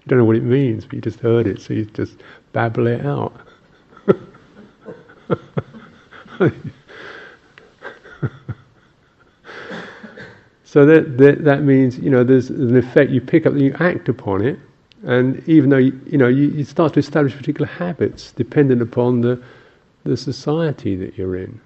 [0.09, 2.17] don't know what it means, but you just heard it, so you just
[2.53, 3.35] babble it out.
[10.65, 14.09] so that, that that means you know there's an effect you pick up, you act
[14.09, 14.59] upon it,
[15.05, 19.21] and even though you, you know you, you, start to establish particular habits dependent upon
[19.21, 19.43] the
[20.05, 21.61] the society that you're in.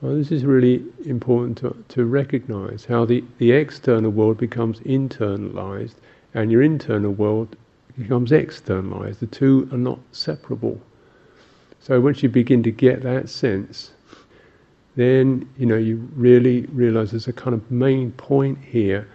[0.00, 5.94] Well, this is really important to, to recognize how the, the external world becomes internalized
[6.34, 7.54] and your internal world
[7.96, 9.20] becomes externalized.
[9.20, 10.80] The two are not separable.
[11.78, 13.92] So once you begin to get that sense,
[14.96, 19.08] then you know you really realize there's a kind of main point here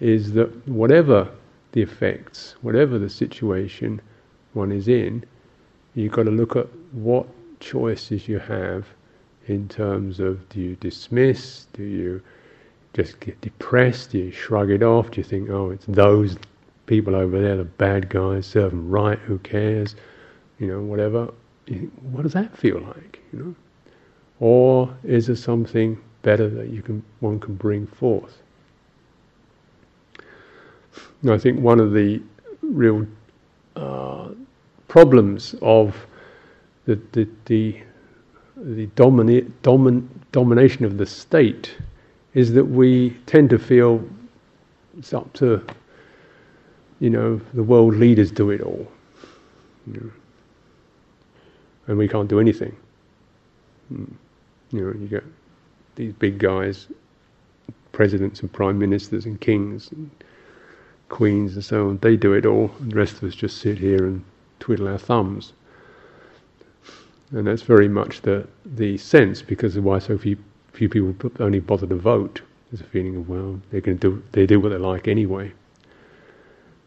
[0.00, 1.28] is that whatever
[1.76, 4.00] the effects, whatever the situation
[4.54, 5.22] one is in,
[5.94, 7.26] you've got to look at what
[7.60, 8.86] choices you have
[9.46, 12.22] in terms of do you dismiss, do you
[12.94, 16.38] just get depressed, do you shrug it off, do you think, oh, it's those
[16.86, 19.96] people over there, the bad guys, serve them right, who cares,
[20.58, 21.30] you know, whatever.
[22.10, 23.54] what does that feel like, you know?
[24.40, 28.40] Or is there something better that you can one can bring forth?
[31.28, 32.22] I think one of the
[32.62, 33.06] real
[33.74, 34.28] uh,
[34.88, 36.06] problems of
[36.84, 37.80] the the the,
[38.56, 41.76] the domini- domin- domination of the state
[42.34, 44.06] is that we tend to feel
[44.98, 45.64] it's up to
[47.00, 48.86] you know the world leaders do it all,
[49.86, 50.10] you know,
[51.88, 52.76] and we can't do anything.
[53.88, 54.04] Hmm.
[54.72, 55.24] You know, you get
[55.94, 56.88] these big guys,
[57.92, 59.90] presidents and prime ministers and kings.
[59.92, 60.10] And,
[61.08, 63.78] queens and so on, they do it all, and the rest of us just sit
[63.78, 64.24] here and
[64.58, 65.52] twiddle our thumbs.
[67.30, 70.36] And that's very much the the sense because of why so few
[70.72, 72.40] few people only bother to vote.
[72.70, 75.52] There's a feeling of well, they're going to do they do what they like anyway.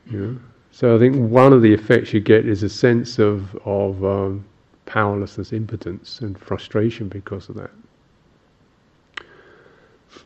[0.10, 0.40] You know?
[0.72, 4.46] So I think one of the effects you get is a sense of of um,
[4.86, 7.72] powerlessness, impotence, and frustration because of that.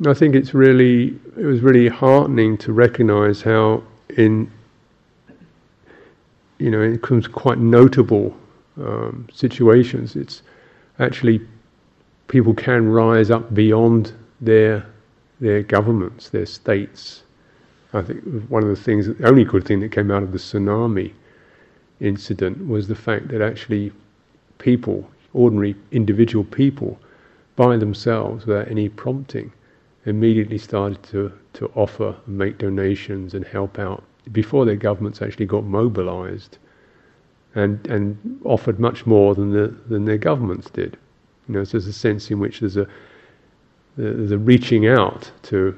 [0.08, 3.84] I think it's really it was really heartening to recognise how
[4.18, 4.52] in
[6.58, 8.36] you know it becomes quite notable
[8.78, 10.16] um, situations.
[10.16, 10.42] It's
[11.00, 11.42] actually
[12.28, 14.86] people can rise up beyond their
[15.40, 17.24] their governments, their states.
[17.94, 20.38] I think one of the things, the only good thing that came out of the
[20.40, 21.14] tsunami
[22.00, 23.92] incident was the fact that actually
[24.58, 27.00] people, ordinary individual people,
[27.56, 29.52] by themselves, without any prompting,
[30.06, 35.46] immediately started to, to offer and make donations and help out before their governments actually
[35.46, 36.58] got mobilized
[37.56, 40.98] and, and offered much more than, the, than their governments did.
[41.48, 42.88] You know, so there's a sense in which there's a
[43.96, 45.78] there's a reaching out to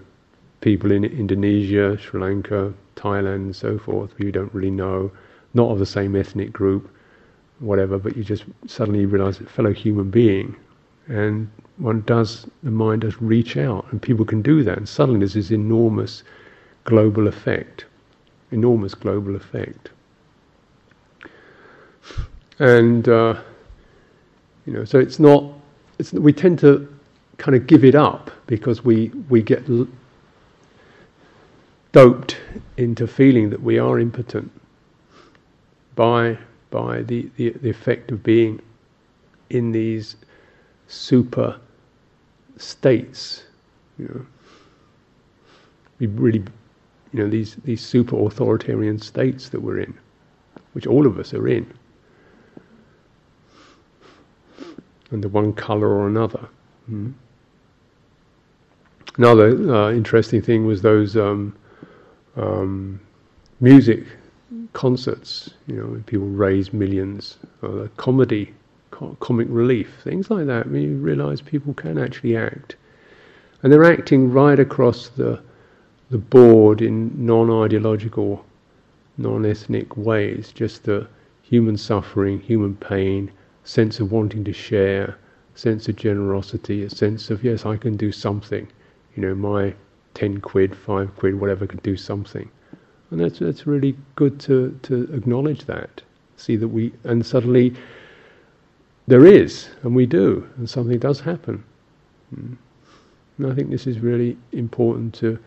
[0.61, 5.11] people in Indonesia, Sri Lanka, Thailand, and so forth, who you don't really know,
[5.53, 6.89] not of the same ethnic group,
[7.59, 10.55] whatever, but you just suddenly realize a fellow human being.
[11.07, 14.77] And one does, the mind does reach out, and people can do that.
[14.77, 16.23] And suddenly there's this enormous
[16.85, 17.85] global effect.
[18.51, 19.89] Enormous global effect.
[22.59, 23.41] And, uh,
[24.65, 25.43] you know, so it's not,
[25.99, 26.87] it's, we tend to
[27.37, 29.87] kind of give it up because we, we get l-
[31.91, 32.37] doped
[32.77, 34.49] into feeling that we are impotent
[35.95, 36.37] by,
[36.71, 38.61] by the, the, the effect of being
[39.49, 40.15] in these
[40.87, 41.59] super
[42.57, 43.43] states,
[43.97, 44.25] you know.
[45.99, 46.43] We really,
[47.13, 49.93] you know, these, these super authoritarian states that we're in,
[50.73, 51.65] which all of us are in,
[55.11, 56.47] under one colour or another.
[56.91, 57.13] Mm.
[59.17, 61.55] Another uh, interesting thing was those um,
[62.35, 62.99] um,
[63.61, 64.03] music
[64.73, 68.53] concerts, you know, people raise millions, or comedy, co-
[69.19, 70.67] comic relief, things like that.
[70.71, 72.75] You realise people can actually act,
[73.61, 75.41] and they're acting right across the
[76.11, 78.45] the board in non-ideological,
[79.17, 80.51] non-ethnic ways.
[80.51, 81.07] Just the
[81.41, 83.31] human suffering, human pain,
[83.63, 85.17] sense of wanting to share,
[85.55, 88.67] sense of generosity, a sense of yes, I can do something
[89.15, 89.73] you know, my
[90.13, 92.49] 10 quid, 5 quid, whatever could do something.
[93.11, 96.01] And that's, that's really good to, to acknowledge that.
[96.37, 97.73] See that we, and suddenly
[99.07, 101.63] there is, and we do, and something does happen.
[102.33, 102.53] Hmm.
[103.37, 105.37] And I think this is really important to,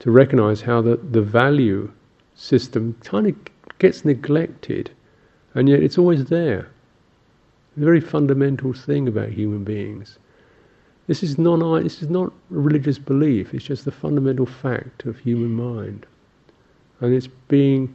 [0.00, 1.90] to recognize how the, the value
[2.34, 3.36] system kind of
[3.78, 4.90] gets neglected,
[5.54, 6.68] and yet it's always there.
[7.76, 10.18] A very fundamental thing about human beings.
[11.06, 15.18] This is non this is not a religious belief, it's just the fundamental fact of
[15.18, 16.04] human mind.
[17.00, 17.94] And it's being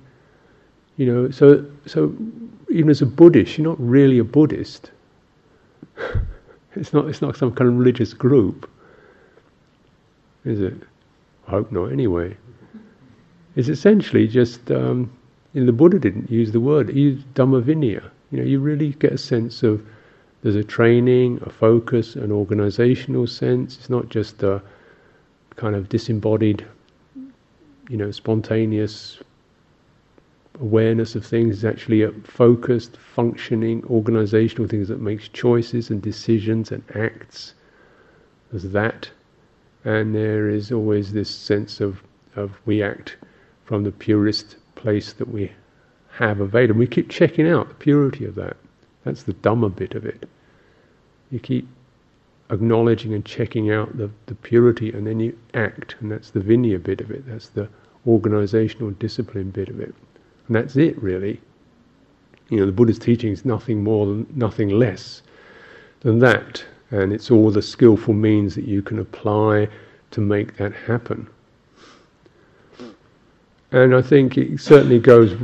[0.98, 2.16] you know, so so
[2.70, 4.92] even as a Buddhist, you're not really a Buddhist.
[6.76, 8.70] It's not it's not some kind of religious group.
[10.46, 10.76] Is it?
[11.48, 12.36] I hope not anyway.
[13.56, 15.12] It's essentially just um,
[15.54, 18.04] the Buddha didn't use the word, he used Dhamma Vinaya.
[18.32, 19.86] You know, you really get a sense of
[20.42, 23.78] there's a training, a focus, an organizational sense.
[23.78, 24.62] It's not just a
[25.56, 26.66] kind of disembodied,
[27.90, 29.20] you know, spontaneous
[30.60, 31.58] awareness of things.
[31.58, 37.54] is actually a focused, functioning, organizational things that makes choices and decisions and acts.
[38.52, 39.10] There's that.
[39.86, 42.02] And there is always this sense of,
[42.36, 43.18] of we act
[43.66, 45.52] from the purest place that we
[46.12, 46.80] have available.
[46.80, 48.56] We keep checking out the purity of that.
[49.04, 50.30] That's the Dhamma bit of it.
[51.32, 51.68] You keep
[52.50, 56.82] acknowledging and checking out the, the purity, and then you act, and that's the Vinaya
[56.82, 57.26] bit of it.
[57.28, 57.68] That's the
[58.06, 59.96] organizational discipline bit of it,
[60.48, 61.40] and that's it really.
[62.50, 65.24] You know, the Buddha's teaching is nothing more than nothing less
[66.02, 69.70] than that, and it's all the skillful means that you can apply
[70.12, 71.28] to make that happen.
[73.72, 75.36] And I think it certainly goes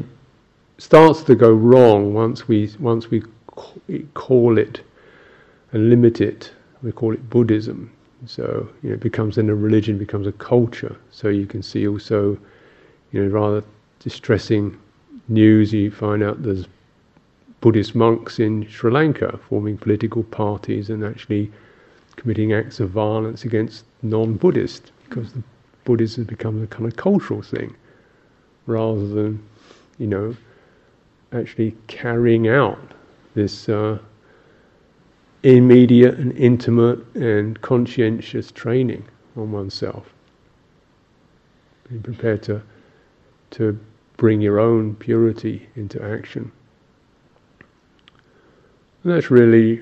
[0.77, 3.23] starts to go wrong once we once we
[4.13, 4.81] call it
[5.71, 6.51] and limit it.
[6.81, 7.91] We call it Buddhism.
[8.25, 10.95] So you know, it becomes then a religion, becomes a culture.
[11.11, 12.37] So you can see also,
[13.11, 13.63] you know, rather
[13.99, 14.77] distressing
[15.29, 15.73] news.
[15.73, 16.67] You find out there's
[17.61, 21.51] Buddhist monks in Sri Lanka forming political parties and actually
[22.15, 25.43] committing acts of violence against non-Buddhists because the
[25.85, 27.75] Buddhism has become a kind of cultural thing
[28.65, 29.43] rather than,
[29.97, 30.35] you know,
[31.31, 32.79] actually carrying out
[33.35, 33.97] this uh,
[35.43, 39.05] immediate and intimate and conscientious training
[39.35, 40.13] on oneself.
[41.89, 42.61] Be prepared to
[43.51, 43.79] to
[44.19, 46.51] bring your own purity into action.
[49.03, 49.81] And that's really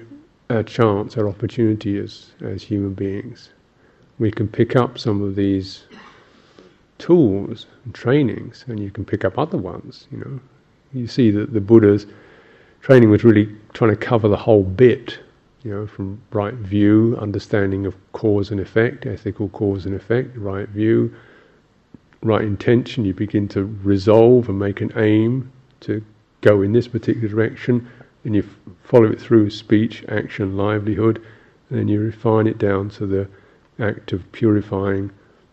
[0.51, 3.49] our chance, our opportunity as as human beings.
[4.19, 5.85] We can pick up some of these
[6.99, 10.07] tools and trainings, and you can pick up other ones.
[10.11, 10.39] You know,
[10.93, 12.05] you see that the Buddha's
[12.81, 15.19] training was really trying to cover the whole bit,
[15.63, 20.69] you know, from right view, understanding of cause and effect, ethical cause and effect, right
[20.69, 21.13] view,
[22.27, 23.05] right intention.
[23.05, 25.51] You begin to resolve and make an aim
[25.81, 26.03] to
[26.41, 27.89] go in this particular direction,
[28.25, 31.23] and you f- follow it through speech, action, livelihood,
[31.69, 33.27] and then you refine it down to the
[33.79, 35.11] act of purifying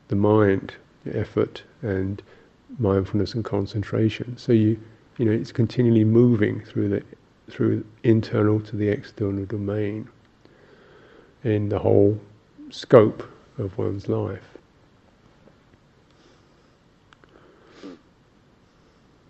[0.09, 0.75] the mind,
[1.13, 2.23] effort, and
[2.79, 4.37] mindfulness and concentration.
[4.39, 4.79] So you
[5.19, 7.05] you know, it's continually moving through the
[7.51, 10.09] through internal to the external domain.
[11.45, 12.21] in the whole
[12.71, 13.25] scope
[13.59, 14.54] of one's life.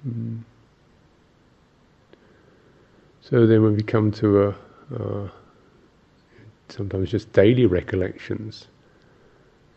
[0.07, 0.40] Mm.
[3.20, 4.57] So then, when we come to a,
[4.94, 5.28] uh,
[6.68, 8.66] sometimes just daily recollections,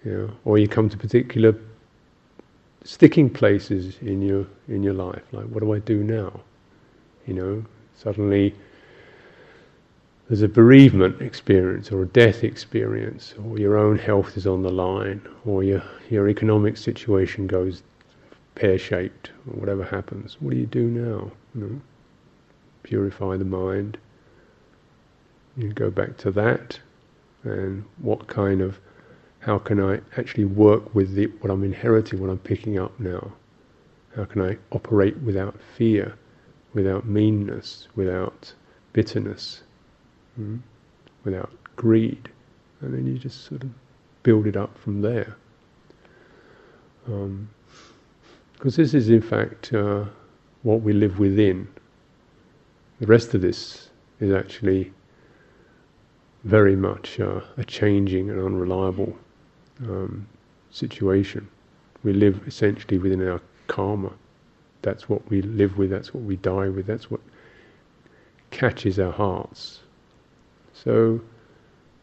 [0.04, 1.56] you know, or you come to particular
[2.84, 6.42] sticking places in your in your life, like what do I do now?
[7.26, 7.66] You know,
[7.96, 8.54] suddenly
[10.28, 14.72] there's a bereavement experience or a death experience, or your own health is on the
[14.72, 17.84] line, or your your economic situation goes
[18.58, 20.38] pear shaped, or whatever happens.
[20.40, 21.32] What do you do now?
[21.54, 21.82] You know?
[22.88, 23.98] purify the mind.
[25.58, 26.80] You go back to that,
[27.44, 28.80] and what kind of,
[29.40, 33.34] how can I actually work with the, what I'm inheriting, what I'm picking up now?
[34.16, 36.16] How can I operate without fear,
[36.74, 38.54] without meanness, without
[38.94, 39.64] bitterness,
[40.36, 40.58] hmm?
[41.24, 42.30] without greed?
[42.82, 43.70] And then you just sort of
[44.24, 45.36] build it up from there.
[48.58, 50.06] Because this is, in fact, uh,
[50.64, 51.68] what we live within.
[53.00, 54.92] The rest of this is actually
[56.44, 59.16] very much uh, a changing and unreliable
[59.82, 60.28] um,
[60.72, 61.48] situation.
[62.04, 64.12] We live essentially within our karma.
[64.82, 67.22] That's what we live with, that's what we die with, that's what
[68.50, 69.82] catches our hearts.
[70.74, 71.22] So,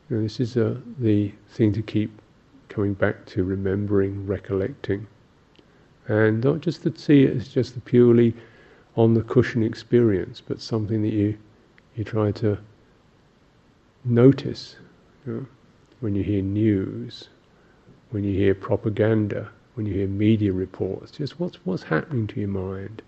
[0.09, 2.21] you know, this is uh, the thing to keep
[2.69, 5.07] coming back to, remembering, recollecting.
[6.09, 8.35] And not just to see it as just the purely
[8.97, 11.37] on the cushion experience, but something that you
[11.97, 12.59] you try to
[14.05, 14.77] notice
[15.27, 15.47] you know,
[16.01, 17.29] when you hear news,
[18.11, 21.13] when you hear propaganda, when you hear media reports.
[21.13, 23.03] Just what's what's happening to your mind?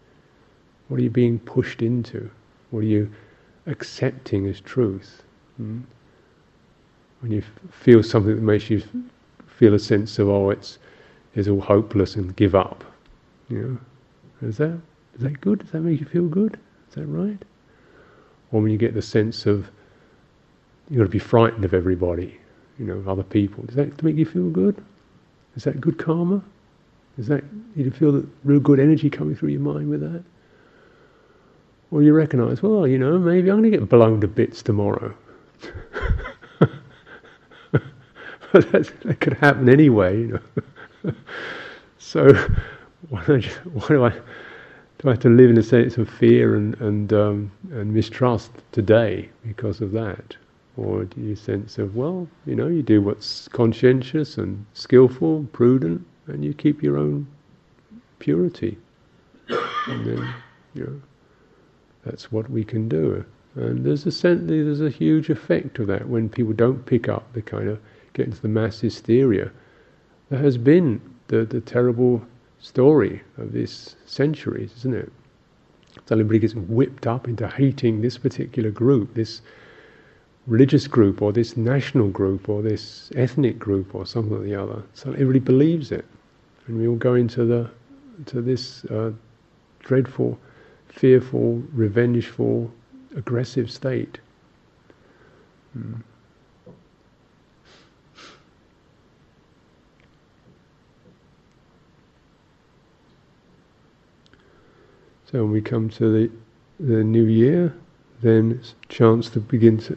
[0.88, 2.30] What are you being pushed into?
[2.70, 3.10] What are you
[3.66, 5.22] accepting as truth?
[5.56, 5.80] Hmm?
[7.20, 8.82] When you f- feel something that makes you
[9.46, 10.78] feel a sense of oh, it's
[11.36, 12.82] it's all hopeless and give up.
[13.48, 13.78] You
[14.42, 14.78] know, is that
[15.14, 15.60] is that good?
[15.60, 16.58] Does that make you feel good?
[16.88, 17.40] Is that right?
[18.50, 19.70] Or when you get the sense of
[20.90, 22.38] you've got to be frightened of everybody,
[22.78, 23.64] you know, other people.
[23.64, 24.82] Does that make you feel good?
[25.56, 26.42] Is that good karma?
[27.18, 30.22] Is that you feel that real good energy coming through your mind with that?
[31.90, 35.14] Or you recognise, well, you know, maybe I'm going to get blown to bits tomorrow.
[38.52, 40.40] but that could happen anyway, you know.
[41.98, 42.32] so
[43.08, 43.20] why,
[43.72, 44.10] why do I
[44.98, 48.50] do I have to live in a sense of fear and and um, and mistrust
[48.72, 50.36] today because of that,
[50.76, 56.04] or do you sense of well, you know, you do what's conscientious and skillful, prudent,
[56.26, 57.26] and you keep your own
[58.18, 58.78] purity,
[59.48, 60.34] and then
[60.74, 61.00] you know
[62.04, 63.24] that's what we can do.
[63.54, 67.32] And there's a sense, there's a huge effect of that when people don't pick up
[67.32, 67.78] the kind of
[68.12, 69.50] get into the mass hysteria.
[70.28, 72.26] There has been the the terrible
[72.58, 75.12] story of this centuries, isn't it?
[76.06, 79.40] So everybody gets whipped up into hating this particular group, this
[80.46, 84.82] religious group, or this national group, or this ethnic group, or something or the other.
[84.94, 86.04] So everybody believes it,
[86.66, 87.70] and we all go into the
[88.26, 89.12] to this uh,
[89.80, 90.38] dreadful,
[90.88, 92.70] fearful, revengeful,
[93.16, 94.18] aggressive state.
[95.72, 95.94] Hmm.
[105.30, 106.30] So when we come to the
[106.78, 107.74] the new year,
[108.22, 109.96] then it's a chance to begin to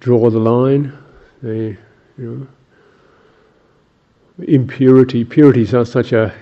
[0.00, 0.92] draw the line.
[1.42, 1.76] The
[2.18, 2.48] you
[4.38, 5.24] know impurity.
[5.24, 6.34] Purity sounds such a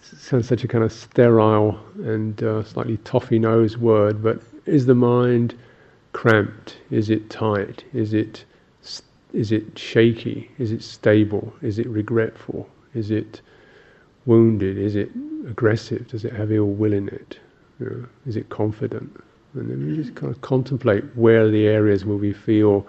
[0.00, 4.94] sounds such a kind of sterile and uh, slightly toffee nosed word, but is the
[4.94, 5.54] mind
[6.12, 6.78] cramped?
[6.90, 7.84] Is it tight?
[7.92, 8.44] Is it
[9.32, 10.50] is it shaky?
[10.58, 11.52] Is it stable?
[11.60, 12.68] Is it regretful?
[12.94, 13.40] Is it
[14.26, 14.78] wounded?
[14.78, 15.10] Is it
[15.48, 16.08] aggressive?
[16.08, 17.38] Does it have ill will in it?
[17.80, 19.20] You know, is it confident?
[19.54, 22.86] And then we just kind of contemplate where the areas where we feel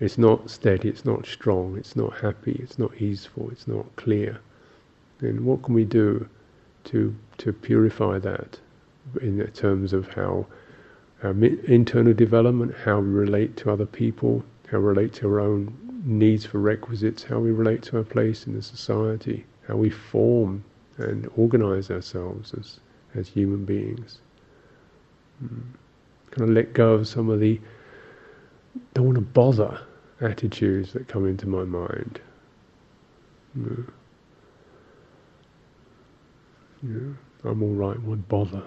[0.00, 4.38] it's not steady, it's not strong, it's not happy, it's not easeful, it's not clear.
[5.20, 6.28] And what can we do
[6.84, 8.58] to to purify that
[9.20, 10.46] in terms of how
[11.22, 15.76] our internal development, how we relate to other people, how we relate to our own
[16.04, 20.64] needs for requisites, how we relate to our place in the society, how we form
[20.96, 22.80] and organize ourselves as,
[23.14, 24.18] as human beings.
[25.44, 25.62] Mm.
[26.30, 27.60] Kind of let go of some of the
[28.94, 29.80] don't want to bother
[30.20, 32.20] attitudes that come into my mind.
[33.56, 33.88] Mm.
[36.82, 38.00] Yeah, I'm all right.
[38.02, 38.62] Won't bother.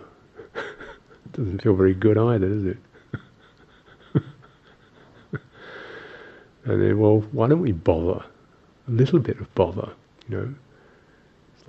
[1.32, 2.78] Doesn't feel very good either, does it?
[6.64, 8.24] And then, well, why don't we bother?
[8.88, 9.90] A little bit of bother,
[10.30, 10.54] you know.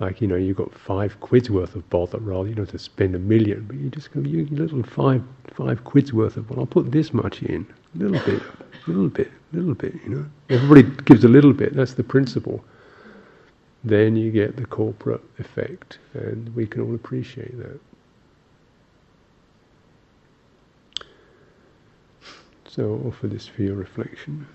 [0.03, 3.15] Like, you know, you've got five quid's worth of bother rather, you know, to spend
[3.15, 5.23] a million, but you just go, you little five
[5.53, 8.41] five quid's worth of, well, I'll put this much in, a little bit,
[8.85, 10.25] a little bit, a little bit, you know.
[10.49, 12.61] Everybody gives a little bit, that's the principle.
[13.85, 17.79] Then you get the corporate effect, and we can all appreciate that.
[22.65, 24.45] So, offer this for your reflection.